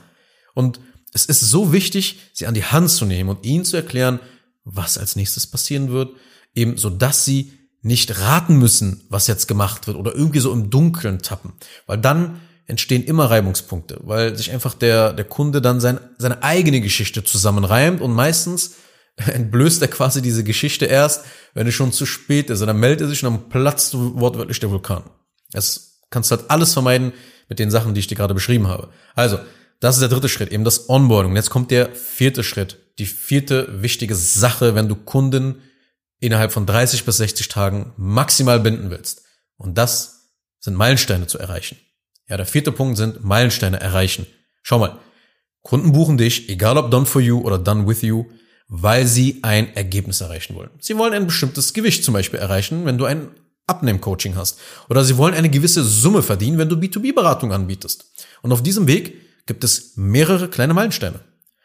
Und 0.54 0.78
es 1.12 1.26
ist 1.26 1.40
so 1.40 1.72
wichtig, 1.72 2.18
sie 2.32 2.46
an 2.46 2.54
die 2.54 2.64
Hand 2.64 2.90
zu 2.90 3.06
nehmen 3.06 3.30
und 3.30 3.44
ihnen 3.44 3.64
zu 3.64 3.76
erklären, 3.76 4.20
was 4.62 4.98
als 4.98 5.16
nächstes 5.16 5.46
passieren 5.46 5.90
wird, 5.90 6.14
eben 6.54 6.76
so 6.76 6.90
dass 6.90 7.24
sie 7.24 7.52
nicht 7.82 8.20
raten 8.20 8.58
müssen, 8.58 9.04
was 9.08 9.26
jetzt 9.26 9.48
gemacht 9.48 9.86
wird 9.86 9.96
oder 9.96 10.14
irgendwie 10.14 10.40
so 10.40 10.52
im 10.52 10.70
Dunkeln 10.70 11.20
tappen, 11.20 11.52
weil 11.86 11.98
dann 11.98 12.40
entstehen 12.66 13.02
immer 13.04 13.30
Reibungspunkte, 13.30 13.98
weil 14.02 14.36
sich 14.36 14.52
einfach 14.52 14.74
der, 14.74 15.12
der 15.12 15.24
Kunde 15.24 15.60
dann 15.60 15.80
sein, 15.80 15.98
seine 16.18 16.42
eigene 16.42 16.80
Geschichte 16.80 17.24
zusammenreimt 17.24 18.00
und 18.00 18.12
meistens 18.12 18.76
entblößt 19.16 19.82
er 19.82 19.88
quasi 19.88 20.22
diese 20.22 20.44
Geschichte 20.44 20.86
erst, 20.86 21.24
wenn 21.52 21.66
es 21.66 21.74
schon 21.74 21.92
zu 21.92 22.06
spät 22.06 22.48
ist. 22.48 22.60
Und 22.60 22.68
dann 22.68 22.78
meldet 22.78 23.02
er 23.02 23.08
sich 23.08 23.24
und 23.24 23.32
dann 23.32 23.48
platzt 23.48 23.94
wortwörtlich 23.94 24.60
der 24.60 24.70
Vulkan. 24.70 25.02
Das 25.52 26.00
kannst 26.10 26.30
du 26.30 26.36
halt 26.36 26.50
alles 26.50 26.72
vermeiden 26.72 27.12
mit 27.48 27.58
den 27.58 27.70
Sachen, 27.70 27.94
die 27.94 28.00
ich 28.00 28.06
dir 28.06 28.14
gerade 28.14 28.34
beschrieben 28.34 28.68
habe. 28.68 28.90
Also, 29.14 29.40
das 29.80 29.96
ist 29.96 30.02
der 30.02 30.08
dritte 30.08 30.28
Schritt, 30.28 30.52
eben 30.52 30.64
das 30.64 30.88
Onboarding. 30.88 31.32
Und 31.32 31.36
jetzt 31.36 31.50
kommt 31.50 31.70
der 31.70 31.94
vierte 31.94 32.44
Schritt, 32.44 32.78
die 32.98 33.06
vierte 33.06 33.82
wichtige 33.82 34.14
Sache, 34.14 34.74
wenn 34.74 34.88
du 34.88 34.94
Kunden 34.94 35.62
innerhalb 36.20 36.52
von 36.52 36.66
30 36.66 37.04
bis 37.04 37.16
60 37.16 37.48
Tagen 37.48 37.92
maximal 37.96 38.60
binden 38.60 38.90
willst. 38.90 39.22
Und 39.56 39.76
das 39.76 40.30
sind 40.60 40.76
Meilensteine 40.76 41.26
zu 41.26 41.38
erreichen. 41.38 41.78
Ja, 42.28 42.36
der 42.36 42.46
vierte 42.46 42.70
Punkt 42.70 42.96
sind 42.96 43.24
Meilensteine 43.24 43.80
erreichen. 43.80 44.26
Schau 44.62 44.78
mal, 44.78 44.98
Kunden 45.62 45.92
buchen 45.92 46.16
dich, 46.16 46.48
egal 46.48 46.78
ob 46.78 46.90
done 46.90 47.06
for 47.06 47.20
you 47.20 47.40
oder 47.40 47.58
done 47.58 47.86
with 47.86 48.02
you, 48.02 48.26
weil 48.68 49.06
sie 49.06 49.40
ein 49.42 49.74
Ergebnis 49.74 50.20
erreichen 50.20 50.54
wollen. 50.54 50.70
Sie 50.78 50.96
wollen 50.96 51.12
ein 51.12 51.26
bestimmtes 51.26 51.72
Gewicht 51.72 52.04
zum 52.04 52.14
Beispiel 52.14 52.38
erreichen, 52.38 52.86
wenn 52.86 52.98
du 52.98 53.04
ein 53.04 53.30
Abnehmcoaching 53.66 54.36
hast. 54.36 54.58
Oder 54.88 55.04
sie 55.04 55.16
wollen 55.16 55.34
eine 55.34 55.50
gewisse 55.50 55.84
Summe 55.84 56.22
verdienen, 56.22 56.58
wenn 56.58 56.68
du 56.68 56.76
B2B-Beratung 56.76 57.52
anbietest. 57.52 58.04
Und 58.42 58.52
auf 58.52 58.62
diesem 58.62 58.86
Weg 58.86 59.46
gibt 59.46 59.64
es 59.64 59.96
mehrere 59.96 60.48
kleine 60.48 60.74
Meilensteine. 60.74 61.20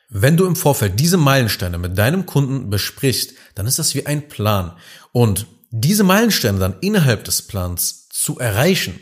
Wenn 0.10 0.38
du 0.38 0.46
im 0.46 0.56
Vorfeld 0.56 1.00
diese 1.00 1.18
Meilensteine 1.18 1.78
mit 1.78 1.98
deinem 1.98 2.26
Kunden 2.26 2.70
besprichst, 2.70 3.34
dann 3.56 3.68
ist 3.68 3.80
das 3.80 3.96
wie 3.96 4.06
ein 4.06 4.28
Plan. 4.28 4.78
Und 5.12 5.48
diese 5.72 6.04
Meilensteine 6.04 6.60
dann 6.60 6.78
innerhalb 6.82 7.24
des 7.24 7.42
Plans 7.42 8.08
zu 8.10 8.40
erreichen, 8.40 9.00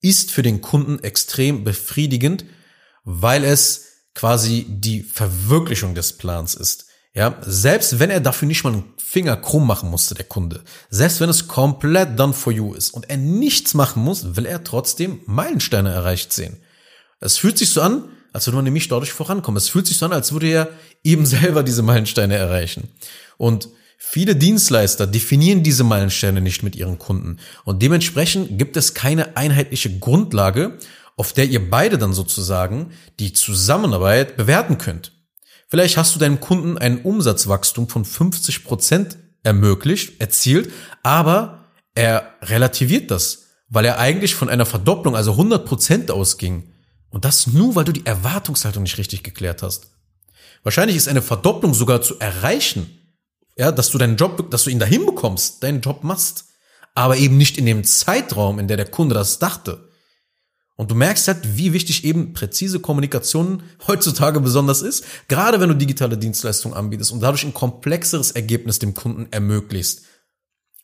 ist 0.00 0.30
für 0.30 0.42
den 0.42 0.60
Kunden 0.60 0.98
extrem 1.02 1.64
befriedigend, 1.64 2.44
weil 3.04 3.44
es 3.44 3.86
quasi 4.14 4.66
die 4.68 5.02
Verwirklichung 5.02 5.94
des 5.94 6.18
Plans 6.18 6.54
ist. 6.54 6.86
Ja, 7.14 7.38
selbst 7.42 8.00
wenn 8.00 8.10
er 8.10 8.20
dafür 8.20 8.48
nicht 8.48 8.64
mal 8.64 8.72
einen 8.72 8.94
Finger 8.98 9.36
krumm 9.36 9.66
machen 9.66 9.88
musste, 9.88 10.14
der 10.14 10.24
Kunde. 10.24 10.64
Selbst 10.90 11.20
wenn 11.20 11.30
es 11.30 11.46
komplett 11.46 12.18
done 12.18 12.32
for 12.32 12.52
you 12.52 12.74
ist 12.74 12.90
und 12.90 13.08
er 13.08 13.16
nichts 13.16 13.72
machen 13.72 14.02
muss, 14.02 14.36
will 14.36 14.46
er 14.46 14.64
trotzdem 14.64 15.20
Meilensteine 15.26 15.90
erreicht 15.90 16.32
sehen. 16.32 16.58
Es 17.20 17.38
fühlt 17.38 17.56
sich 17.56 17.70
so 17.70 17.80
an, 17.80 18.10
als 18.34 18.46
würde 18.46 18.56
man 18.56 18.64
nämlich 18.64 18.88
dadurch 18.88 19.12
vorankommen. 19.12 19.56
Es 19.56 19.68
fühlt 19.70 19.86
sich 19.86 19.96
so 19.96 20.04
an, 20.06 20.12
als 20.12 20.32
würde 20.32 20.48
er 20.48 20.68
eben 21.02 21.24
selber 21.26 21.62
diese 21.62 21.82
Meilensteine 21.82 22.36
erreichen. 22.36 22.88
Und 23.38 23.68
Viele 24.06 24.36
Dienstleister 24.36 25.06
definieren 25.06 25.62
diese 25.62 25.82
Meilensteine 25.82 26.42
nicht 26.42 26.62
mit 26.62 26.76
ihren 26.76 26.98
Kunden 26.98 27.38
und 27.64 27.80
dementsprechend 27.80 28.58
gibt 28.58 28.76
es 28.76 28.92
keine 28.92 29.36
einheitliche 29.36 29.98
Grundlage, 29.98 30.78
auf 31.16 31.32
der 31.32 31.46
ihr 31.46 31.70
beide 31.70 31.96
dann 31.96 32.12
sozusagen 32.12 32.92
die 33.18 33.32
Zusammenarbeit 33.32 34.36
bewerten 34.36 34.78
könnt. 34.78 35.12
Vielleicht 35.68 35.96
hast 35.96 36.14
du 36.14 36.18
deinem 36.18 36.38
Kunden 36.38 36.76
ein 36.76 37.02
Umsatzwachstum 37.02 37.88
von 37.88 38.04
50 38.04 38.64
Prozent 38.64 39.16
ermöglicht, 39.42 40.20
erzielt, 40.20 40.70
aber 41.02 41.64
er 41.94 42.34
relativiert 42.42 43.10
das, 43.10 43.46
weil 43.68 43.84
er 43.84 43.98
eigentlich 43.98 44.34
von 44.34 44.48
einer 44.48 44.66
Verdopplung, 44.66 45.16
also 45.16 45.32
100 45.32 45.64
Prozent 45.64 46.10
ausging. 46.10 46.73
Und 47.14 47.24
das 47.24 47.46
nur, 47.46 47.76
weil 47.76 47.84
du 47.84 47.92
die 47.92 48.04
Erwartungshaltung 48.04 48.82
nicht 48.82 48.98
richtig 48.98 49.22
geklärt 49.22 49.62
hast. 49.62 49.86
Wahrscheinlich 50.64 50.96
ist 50.96 51.06
eine 51.06 51.22
Verdopplung 51.22 51.72
sogar 51.72 52.02
zu 52.02 52.18
erreichen, 52.18 52.90
ja, 53.56 53.70
dass 53.70 53.90
du 53.90 53.98
deinen 53.98 54.16
Job, 54.16 54.50
dass 54.50 54.64
du 54.64 54.70
ihn 54.70 54.80
dahin 54.80 55.06
bekommst, 55.06 55.62
deinen 55.62 55.80
Job 55.80 56.02
machst, 56.02 56.46
aber 56.92 57.16
eben 57.16 57.36
nicht 57.36 57.56
in 57.56 57.66
dem 57.66 57.84
Zeitraum, 57.84 58.58
in 58.58 58.66
der 58.66 58.78
der 58.78 58.90
Kunde 58.90 59.14
das 59.14 59.38
dachte. 59.38 59.88
Und 60.74 60.90
du 60.90 60.96
merkst 60.96 61.28
halt, 61.28 61.56
wie 61.56 61.72
wichtig 61.72 62.02
eben 62.02 62.32
präzise 62.32 62.80
Kommunikation 62.80 63.62
heutzutage 63.86 64.40
besonders 64.40 64.82
ist, 64.82 65.04
gerade 65.28 65.60
wenn 65.60 65.68
du 65.68 65.76
digitale 65.76 66.18
Dienstleistungen 66.18 66.76
anbietest 66.76 67.12
und 67.12 67.20
dadurch 67.20 67.44
ein 67.44 67.54
komplexeres 67.54 68.32
Ergebnis 68.32 68.80
dem 68.80 68.92
Kunden 68.92 69.28
ermöglicht. 69.30 70.00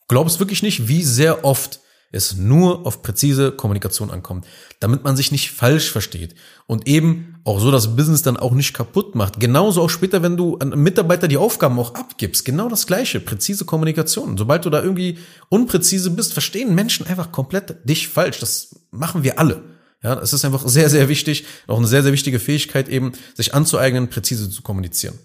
Glaubst 0.06 0.38
wirklich 0.38 0.62
nicht, 0.62 0.86
wie 0.86 1.02
sehr 1.02 1.44
oft 1.44 1.80
es 2.12 2.37
nur 2.37 2.87
auf 2.87 3.03
präzise 3.03 3.53
Kommunikation 3.53 4.11
ankommt, 4.11 4.46
damit 4.81 5.05
man 5.05 5.16
sich 5.16 5.31
nicht 5.31 5.53
falsch 5.53 5.90
versteht 5.90 6.35
und 6.66 6.88
eben 6.88 7.37
auch 7.44 7.61
so 7.61 7.70
das 7.70 7.96
Business 7.96 8.23
dann 8.23 8.37
auch 8.37 8.53
nicht 8.53 8.75
kaputt 8.75 9.14
macht. 9.14 9.38
Genauso 9.40 9.83
auch 9.83 9.90
später, 9.90 10.23
wenn 10.23 10.37
du 10.37 10.57
an 10.59 10.70
Mitarbeiter 10.70 11.29
die 11.29 11.37
Aufgaben 11.37 11.79
auch 11.79 11.94
abgibst, 11.94 12.44
genau 12.44 12.68
das 12.68 12.87
gleiche, 12.87 13.20
präzise 13.20 13.64
Kommunikation. 13.64 14.37
Sobald 14.37 14.64
du 14.64 14.70
da 14.70 14.83
irgendwie 14.83 15.18
unpräzise 15.49 16.11
bist, 16.11 16.33
verstehen 16.33 16.75
Menschen 16.75 17.07
einfach 17.07 17.33
komplett 17.33 17.77
dich 17.88 18.09
falsch. 18.09 18.40
Das 18.40 18.75
machen 18.90 19.23
wir 19.23 19.38
alle. 19.38 19.62
Ja, 20.03 20.18
es 20.18 20.33
ist 20.33 20.44
einfach 20.44 20.66
sehr, 20.66 20.88
sehr 20.88 21.09
wichtig, 21.09 21.44
auch 21.66 21.77
eine 21.77 21.87
sehr, 21.87 22.03
sehr 22.03 22.12
wichtige 22.12 22.40
Fähigkeit 22.40 22.88
eben, 22.88 23.12
sich 23.35 23.55
anzueignen, 23.55 24.09
präzise 24.09 24.49
zu 24.49 24.62
kommunizieren. 24.62 25.18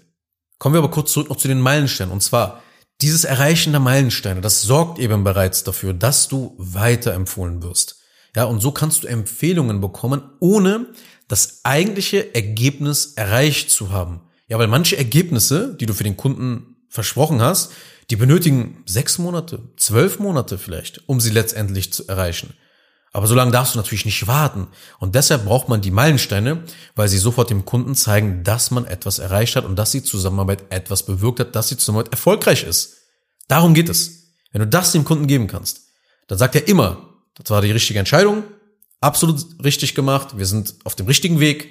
Kommen 0.60 0.76
wir 0.76 0.80
aber 0.80 0.92
kurz 0.92 1.14
zurück 1.14 1.30
noch 1.30 1.38
zu 1.38 1.48
den 1.48 1.62
Meilensteinen. 1.62 2.12
Und 2.12 2.22
zwar, 2.22 2.62
dieses 3.02 3.24
Erreichen 3.24 3.72
der 3.72 3.82
Meilensteine, 3.82 4.42
das 4.42 4.62
sorgt 4.62 5.00
eben 5.00 5.24
bereits 5.24 5.64
dafür, 5.64 5.94
dass 5.94 6.28
du 6.28 6.56
weiterempfohlen 6.58 7.62
wirst. 7.62 8.02
Ja, 8.36 8.46
und 8.46 8.60
so 8.60 8.72
kannst 8.72 9.04
du 9.04 9.08
Empfehlungen 9.08 9.82
bekommen, 9.82 10.22
ohne 10.40 10.88
das 11.28 11.62
eigentliche 11.64 12.36
Ergebnis 12.36 13.14
erreicht 13.16 13.70
zu 13.70 13.92
haben. 13.92 14.22
Ja, 14.48 14.60
weil 14.60 14.68
manche 14.68 14.98
Ergebnisse, 14.98 15.76
die 15.80 15.86
du 15.86 15.94
für 15.94 16.04
den 16.04 16.18
Kunden 16.18 16.76
versprochen 16.90 17.42
hast, 17.42 17.72
die 18.10 18.16
benötigen 18.16 18.84
sechs 18.86 19.18
Monate, 19.18 19.60
zwölf 19.78 20.20
Monate 20.20 20.58
vielleicht, 20.58 21.08
um 21.08 21.20
sie 21.20 21.32
letztendlich 21.32 21.92
zu 21.92 22.08
erreichen. 22.08 22.54
Aber 23.16 23.28
so 23.28 23.34
lange 23.34 23.52
darfst 23.52 23.74
du 23.74 23.78
natürlich 23.78 24.04
nicht 24.04 24.28
warten. 24.28 24.68
Und 25.00 25.16
deshalb 25.16 25.46
braucht 25.46 25.70
man 25.70 25.80
die 25.80 25.90
Meilensteine, 25.90 26.66
weil 26.96 27.08
sie 27.08 27.18
sofort 27.18 27.50
dem 27.50 27.64
Kunden 27.64 27.96
zeigen, 27.96 28.44
dass 28.44 28.72
man 28.72 28.84
etwas 28.84 29.20
erreicht 29.20 29.56
hat 29.56 29.64
und 29.64 29.78
dass 29.78 29.92
die 29.92 30.04
Zusammenarbeit 30.04 30.66
etwas 30.70 31.06
bewirkt 31.06 31.40
hat, 31.40 31.56
dass 31.56 31.70
die 31.70 31.78
Zusammenarbeit 31.78 32.12
erfolgreich 32.12 32.64
ist. 32.64 32.98
Darum 33.48 33.74
geht 33.74 33.88
es. 33.88 34.34
Wenn 34.52 34.60
du 34.60 34.68
das 34.68 34.92
dem 34.92 35.06
Kunden 35.06 35.28
geben 35.28 35.48
kannst, 35.48 35.84
dann 36.28 36.38
sagt 36.38 36.56
er 36.56 36.68
immer, 36.68 37.08
das 37.36 37.50
war 37.52 37.62
die 37.62 37.72
richtige 37.72 38.00
Entscheidung, 38.00 38.44
absolut 39.00 39.64
richtig 39.64 39.96
gemacht, 39.96 40.38
wir 40.38 40.46
sind 40.46 40.76
auf 40.84 40.96
dem 40.96 41.06
richtigen 41.06 41.40
Weg 41.40 41.70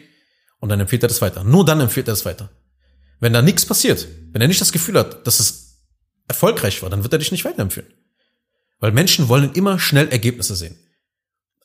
und 0.61 0.70
dann 0.70 0.80
empfiehlt 0.80 1.02
er 1.02 1.11
das 1.11 1.20
weiter. 1.20 1.44
Nur 1.44 1.66
dann 1.66 1.78
empfiehlt 1.78 2.09
er 2.09 2.14
das 2.14 2.24
weiter. 2.24 2.48
Wenn 3.20 3.35
da 3.35 3.42
nichts 3.42 3.66
passiert, 3.66 4.09
wenn 4.33 4.40
er 4.40 4.48
nicht 4.48 4.62
das 4.62 4.72
Gefühl 4.72 4.98
hat, 4.98 5.26
dass 5.26 5.40
es 5.40 5.83
erfolgreich 6.26 6.80
war, 6.80 6.88
dann 6.88 7.02
wird 7.02 7.12
er 7.12 7.18
dich 7.18 7.33
nicht 7.33 7.44
weiterempfehlen. 7.44 7.92
Weil 8.80 8.92
Menschen 8.92 9.28
wollen 9.28 9.52
immer 9.52 9.78
schnell 9.78 10.09
Ergebnisse 10.09 10.57
sehen. 10.57 10.78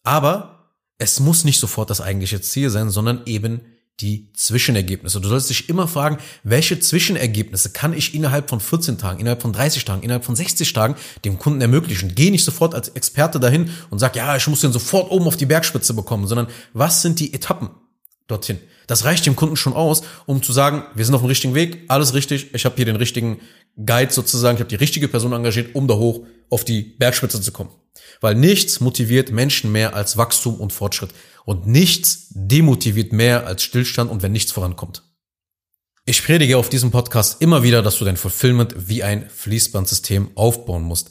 Aber 0.03 0.73
es 0.97 1.19
muss 1.19 1.45
nicht 1.45 1.59
sofort 1.59 1.89
das 1.89 2.01
eigentliche 2.01 2.41
Ziel 2.41 2.69
sein, 2.69 2.89
sondern 2.89 3.21
eben 3.25 3.61
die 4.01 4.31
Zwischenergebnisse. 4.33 5.19
Du 5.19 5.27
sollst 5.27 5.49
dich 5.49 5.67
immer 5.67 5.87
fragen, 5.87 6.17
welche 6.43 6.79
Zwischenergebnisse 6.79 7.71
kann 7.71 7.93
ich 7.93 8.15
innerhalb 8.15 8.49
von 8.49 8.59
14 8.59 8.97
Tagen, 8.97 9.19
innerhalb 9.19 9.41
von 9.41 9.51
30 9.51 9.83
Tagen, 9.83 10.03
innerhalb 10.03 10.23
von 10.23 10.35
60 10.35 10.71
Tagen 10.73 10.95
dem 11.25 11.37
Kunden 11.37 11.61
ermöglichen. 11.61 12.15
Geh 12.15 12.31
nicht 12.31 12.45
sofort 12.45 12.75
als 12.75 12.89
Experte 12.89 13.39
dahin 13.39 13.71
und 13.89 13.99
sag, 13.99 14.15
ja, 14.15 14.35
ich 14.35 14.47
muss 14.47 14.61
den 14.61 14.71
sofort 14.71 15.11
oben 15.11 15.27
auf 15.27 15.37
die 15.37 15.45
Bergspitze 15.45 15.93
bekommen, 15.93 16.27
sondern 16.27 16.47
was 16.73 17.01
sind 17.01 17.19
die 17.19 17.33
Etappen 17.33 17.69
dorthin? 18.27 18.59
Das 18.87 19.03
reicht 19.03 19.25
dem 19.25 19.35
Kunden 19.35 19.57
schon 19.57 19.73
aus, 19.73 20.01
um 20.25 20.41
zu 20.41 20.53
sagen, 20.53 20.83
wir 20.95 21.05
sind 21.05 21.13
auf 21.13 21.21
dem 21.21 21.27
richtigen 21.27 21.53
Weg, 21.53 21.83
alles 21.89 22.13
richtig, 22.13 22.53
ich 22.53 22.65
habe 22.65 22.75
hier 22.75 22.85
den 22.85 22.95
richtigen 22.95 23.39
Guide 23.85 24.11
sozusagen, 24.11 24.55
ich 24.55 24.61
habe 24.61 24.69
die 24.69 24.75
richtige 24.75 25.07
Person 25.07 25.33
engagiert, 25.33 25.75
um 25.75 25.87
da 25.87 25.95
hoch 25.95 26.25
auf 26.49 26.63
die 26.63 26.81
Bergspitze 26.81 27.41
zu 27.41 27.51
kommen. 27.51 27.69
Weil 28.21 28.35
nichts 28.35 28.79
motiviert 28.79 29.31
Menschen 29.31 29.71
mehr 29.71 29.95
als 29.95 30.17
Wachstum 30.17 30.55
und 30.55 30.73
Fortschritt. 30.73 31.11
Und 31.45 31.67
nichts 31.67 32.27
demotiviert 32.31 33.13
mehr 33.13 33.47
als 33.47 33.63
Stillstand 33.63 34.11
und 34.11 34.21
wenn 34.21 34.31
nichts 34.31 34.51
vorankommt. 34.51 35.03
Ich 36.05 36.23
predige 36.23 36.57
auf 36.57 36.69
diesem 36.69 36.91
Podcast 36.91 37.41
immer 37.41 37.63
wieder, 37.63 37.81
dass 37.81 37.97
du 37.99 38.05
dein 38.05 38.17
Fulfillment 38.17 38.73
wie 38.87 39.03
ein 39.03 39.29
Fließbandsystem 39.29 40.31
aufbauen 40.35 40.83
musst. 40.83 41.09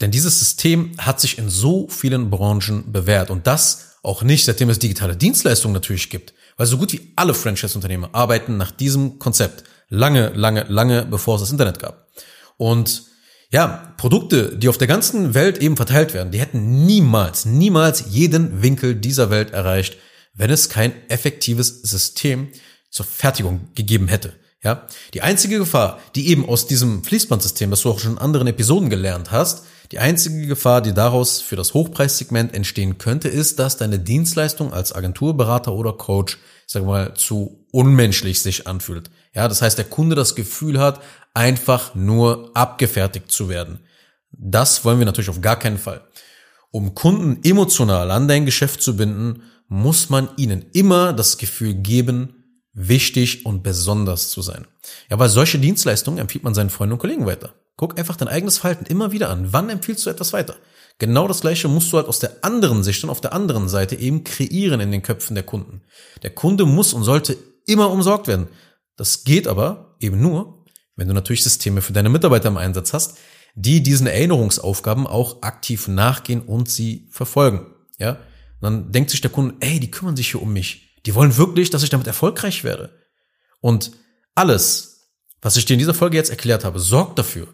Denn 0.00 0.10
dieses 0.10 0.38
System 0.38 0.92
hat 0.98 1.20
sich 1.20 1.38
in 1.38 1.48
so 1.48 1.88
vielen 1.88 2.30
Branchen 2.30 2.92
bewährt. 2.92 3.30
Und 3.30 3.46
das 3.46 3.96
auch 4.02 4.22
nicht, 4.22 4.44
seitdem 4.44 4.70
es 4.70 4.78
digitale 4.78 5.16
Dienstleistungen 5.16 5.74
natürlich 5.74 6.08
gibt. 6.08 6.34
Weil 6.56 6.66
so 6.66 6.78
gut 6.78 6.92
wie 6.92 7.12
alle 7.16 7.34
Franchise-Unternehmer 7.34 8.10
arbeiten 8.12 8.56
nach 8.56 8.70
diesem 8.70 9.18
Konzept. 9.18 9.64
Lange, 9.88 10.28
lange, 10.34 10.64
lange 10.68 11.04
bevor 11.04 11.36
es 11.36 11.42
das 11.42 11.50
Internet 11.50 11.78
gab. 11.78 12.08
Und 12.56 13.04
ja, 13.50 13.94
Produkte, 13.96 14.56
die 14.56 14.68
auf 14.68 14.78
der 14.78 14.88
ganzen 14.88 15.34
Welt 15.34 15.58
eben 15.58 15.76
verteilt 15.76 16.12
werden, 16.12 16.30
die 16.32 16.40
hätten 16.40 16.84
niemals, 16.84 17.46
niemals 17.46 18.04
jeden 18.10 18.62
Winkel 18.62 18.94
dieser 18.94 19.30
Welt 19.30 19.52
erreicht, 19.52 19.96
wenn 20.34 20.50
es 20.50 20.68
kein 20.68 20.92
effektives 21.08 21.82
System 21.82 22.48
zur 22.90 23.06
Fertigung 23.06 23.68
gegeben 23.74 24.08
hätte. 24.08 24.34
Ja, 24.62 24.86
die 25.14 25.22
einzige 25.22 25.58
Gefahr, 25.58 26.00
die 26.16 26.28
eben 26.28 26.46
aus 26.46 26.66
diesem 26.66 27.04
Fließbandsystem, 27.04 27.70
das 27.70 27.82
du 27.82 27.90
auch 27.90 28.00
schon 28.00 28.12
in 28.12 28.18
anderen 28.18 28.48
Episoden 28.48 28.90
gelernt 28.90 29.30
hast, 29.30 29.64
die 29.92 30.00
einzige 30.00 30.46
Gefahr, 30.46 30.82
die 30.82 30.92
daraus 30.92 31.40
für 31.40 31.56
das 31.56 31.74
Hochpreissegment 31.74 32.52
entstehen 32.54 32.98
könnte, 32.98 33.28
ist, 33.28 33.58
dass 33.58 33.76
deine 33.76 33.98
Dienstleistung 33.98 34.72
als 34.72 34.92
Agenturberater 34.92 35.72
oder 35.72 35.92
Coach, 35.92 36.38
sag 36.66 36.84
mal, 36.84 37.14
zu 37.14 37.64
unmenschlich 37.70 38.42
sich 38.42 38.66
anfühlt. 38.66 39.10
Ja, 39.34 39.46
das 39.46 39.62
heißt, 39.62 39.78
der 39.78 39.84
Kunde 39.84 40.16
das 40.16 40.34
Gefühl 40.34 40.80
hat, 40.80 41.00
einfach 41.38 41.94
nur 41.94 42.50
abgefertigt 42.54 43.30
zu 43.30 43.48
werden. 43.48 43.78
Das 44.32 44.84
wollen 44.84 44.98
wir 44.98 45.06
natürlich 45.06 45.30
auf 45.30 45.40
gar 45.40 45.56
keinen 45.56 45.78
Fall. 45.78 46.02
Um 46.72 46.96
Kunden 46.96 47.38
emotional 47.44 48.10
an 48.10 48.26
dein 48.26 48.44
Geschäft 48.44 48.82
zu 48.82 48.96
binden, 48.96 49.44
muss 49.68 50.10
man 50.10 50.30
ihnen 50.36 50.66
immer 50.72 51.12
das 51.12 51.38
Gefühl 51.38 51.74
geben, 51.74 52.44
wichtig 52.72 53.46
und 53.46 53.62
besonders 53.62 54.30
zu 54.30 54.42
sein. 54.42 54.66
Ja, 55.10 55.20
weil 55.20 55.28
solche 55.28 55.60
Dienstleistungen 55.60 56.18
empfiehlt 56.18 56.42
man 56.42 56.54
seinen 56.54 56.70
Freunden 56.70 56.94
und 56.94 56.98
Kollegen 56.98 57.24
weiter. 57.24 57.54
Guck 57.76 57.96
einfach 57.96 58.16
dein 58.16 58.26
eigenes 58.26 58.58
Verhalten 58.58 58.86
immer 58.86 59.12
wieder 59.12 59.30
an. 59.30 59.52
Wann 59.52 59.70
empfiehlst 59.70 60.04
du 60.06 60.10
etwas 60.10 60.32
weiter? 60.32 60.56
Genau 60.98 61.28
das 61.28 61.42
gleiche 61.42 61.68
musst 61.68 61.92
du 61.92 61.98
halt 61.98 62.08
aus 62.08 62.18
der 62.18 62.42
anderen 62.42 62.82
Sicht 62.82 63.04
und 63.04 63.10
auf 63.10 63.20
der 63.20 63.32
anderen 63.32 63.68
Seite 63.68 63.94
eben 63.94 64.24
kreieren 64.24 64.80
in 64.80 64.90
den 64.90 65.02
Köpfen 65.02 65.36
der 65.36 65.44
Kunden. 65.44 65.82
Der 66.24 66.30
Kunde 66.30 66.66
muss 66.66 66.92
und 66.92 67.04
sollte 67.04 67.36
immer 67.64 67.90
umsorgt 67.92 68.26
werden. 68.26 68.48
Das 68.96 69.22
geht 69.22 69.46
aber 69.46 69.94
eben 70.00 70.20
nur, 70.20 70.57
wenn 70.98 71.08
du 71.08 71.14
natürlich 71.14 71.44
Systeme 71.44 71.80
für 71.80 71.92
deine 71.92 72.08
Mitarbeiter 72.08 72.48
im 72.48 72.56
Einsatz 72.56 72.92
hast, 72.92 73.18
die 73.54 73.82
diesen 73.82 74.08
Erinnerungsaufgaben 74.08 75.06
auch 75.06 75.42
aktiv 75.42 75.88
nachgehen 75.88 76.42
und 76.42 76.68
sie 76.68 77.08
verfolgen. 77.10 77.66
Ja, 77.98 78.10
und 78.10 78.62
dann 78.62 78.92
denkt 78.92 79.10
sich 79.10 79.20
der 79.20 79.30
Kunde, 79.30 79.54
ey, 79.60 79.78
die 79.78 79.90
kümmern 79.90 80.16
sich 80.16 80.32
hier 80.32 80.42
um 80.42 80.52
mich. 80.52 80.98
Die 81.06 81.14
wollen 81.14 81.36
wirklich, 81.36 81.70
dass 81.70 81.84
ich 81.84 81.90
damit 81.90 82.08
erfolgreich 82.08 82.64
werde. 82.64 82.98
Und 83.60 83.92
alles, 84.34 85.12
was 85.40 85.56
ich 85.56 85.64
dir 85.64 85.74
in 85.74 85.78
dieser 85.78 85.94
Folge 85.94 86.16
jetzt 86.16 86.30
erklärt 86.30 86.64
habe, 86.64 86.80
sorgt 86.80 87.18
dafür, 87.18 87.46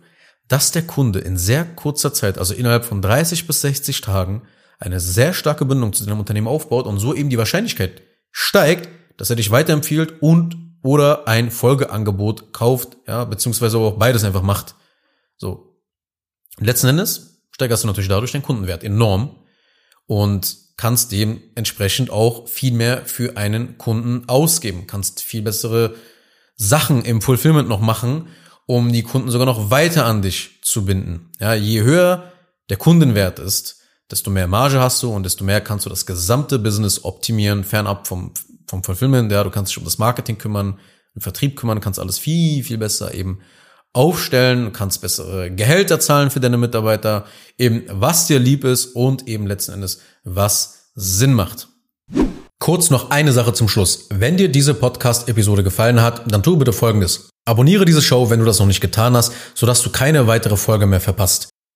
dass 0.49 0.73
der 0.73 0.83
Kunde 0.83 1.19
in 1.19 1.37
sehr 1.37 1.65
kurzer 1.65 2.15
Zeit, 2.15 2.39
also 2.39 2.55
innerhalb 2.55 2.87
von 2.87 3.03
30 3.03 3.47
bis 3.47 3.61
60 3.61 4.01
Tagen, 4.01 4.43
eine 4.79 5.01
sehr 5.01 5.35
starke 5.35 5.67
Bindung 5.67 5.93
zu 5.93 6.05
deinem 6.05 6.21
Unternehmen 6.21 6.49
aufbaut 6.49 6.87
und 6.87 6.99
so 6.99 7.15
eben 7.15 7.31
die 7.31 7.39
Wahrscheinlichkeit 7.39 8.03
steigt, 8.31 8.89
dass 9.19 9.31
er 9.31 9.37
dich 9.37 9.51
weiterempfiehlt 9.51 10.23
und 10.23 10.64
oder 10.85 11.27
ein 11.27 11.51
Folgeangebot 11.51 12.53
kauft, 12.53 12.97
ja, 13.09 13.25
beziehungsweise 13.25 13.79
auch 13.79 13.99
beides 13.99 14.23
einfach 14.23 14.43
macht. 14.43 14.77
So. 15.37 15.81
Letzten 16.59 16.87
Endes 16.87 17.41
steigerst 17.51 17.83
du 17.83 17.89
natürlich 17.89 18.09
dadurch 18.09 18.31
den 18.31 18.43
Kundenwert 18.43 18.85
enorm 18.85 19.35
und 20.07 20.57
kannst 20.77 21.11
dementsprechend 21.11 22.11
auch 22.11 22.47
viel 22.49 22.73
mehr 22.73 23.05
für 23.07 23.37
einen 23.37 23.79
Kunden 23.79 24.29
ausgeben, 24.29 24.87
kannst 24.87 25.23
viel 25.23 25.43
bessere 25.43 25.97
Sachen 26.55 27.05
im 27.05 27.21
Fulfillment 27.21 27.69
noch 27.69 27.81
machen 27.81 28.29
um 28.67 28.93
die 28.93 29.03
Kunden 29.03 29.31
sogar 29.31 29.47
noch 29.47 29.71
weiter 29.71 30.07
an 30.07 30.23
dich 30.23 30.61
zu 30.63 30.85
binden. 30.85 31.31
Ja, 31.39 31.55
je 31.55 31.83
höher 31.83 32.33
der 32.71 32.77
Kundenwert 32.77 33.39
ist, 33.39 33.81
desto 34.11 34.31
mehr 34.31 34.47
Marge 34.47 34.81
hast 34.81 35.03
du 35.03 35.13
und 35.13 35.25
desto 35.25 35.45
mehr 35.45 35.61
kannst 35.61 35.87
du 35.87 35.91
das 35.91 36.07
gesamte 36.07 36.59
Business 36.59 37.05
optimieren, 37.05 37.65
fernab 37.65 38.07
vom, 38.07 38.33
vom 38.67 38.83
Fulfillment. 38.83 39.31
Ja, 39.31 39.45
du 39.45 39.51
kannst 39.51 39.73
dich 39.73 39.79
um 39.79 39.85
das 39.85 39.99
Marketing 39.99 40.39
kümmern, 40.39 40.79
den 41.15 41.21
Vertrieb 41.21 41.57
kümmern, 41.57 41.81
kannst 41.81 41.99
alles 41.99 42.19
viel, 42.19 42.65
viel 42.65 42.79
besser 42.79 43.15
eben 43.15 43.41
aufstellen, 43.93 44.73
kannst 44.73 45.01
bessere 45.01 45.51
Gehälter 45.51 46.01
zahlen 46.01 46.31
für 46.31 46.41
deine 46.41 46.59
Mitarbeiter, 46.59 47.27
eben 47.59 47.85
was 47.89 48.27
dir 48.27 48.39
lieb 48.39 48.65
ist 48.65 48.87
und 48.87 49.29
eben 49.29 49.47
letzten 49.47 49.73
Endes 49.73 50.01
was 50.25 50.91
Sinn 50.95 51.33
macht. 51.33 51.69
Kurz 52.59 52.91
noch 52.91 53.11
eine 53.11 53.33
Sache 53.33 53.53
zum 53.53 53.69
Schluss. 53.69 54.07
Wenn 54.11 54.37
dir 54.37 54.49
diese 54.49 54.75
Podcast-Episode 54.75 55.63
gefallen 55.63 56.01
hat, 56.01 56.23
dann 56.31 56.43
tu 56.43 56.57
bitte 56.57 56.73
Folgendes. 56.73 57.29
Abonniere 57.45 57.85
diese 57.85 58.01
Show, 58.01 58.31
wenn 58.31 58.39
du 58.39 58.47
das 58.47 58.59
noch 58.59 58.67
nicht 58.67 58.81
getan 58.81 59.15
hast, 59.15 59.33
sodass 59.55 59.83
du 59.83 59.91
keine 59.91 60.27
weitere 60.27 60.57
Folge 60.57 60.87
mehr 60.87 61.01
verpasst. 61.01 61.51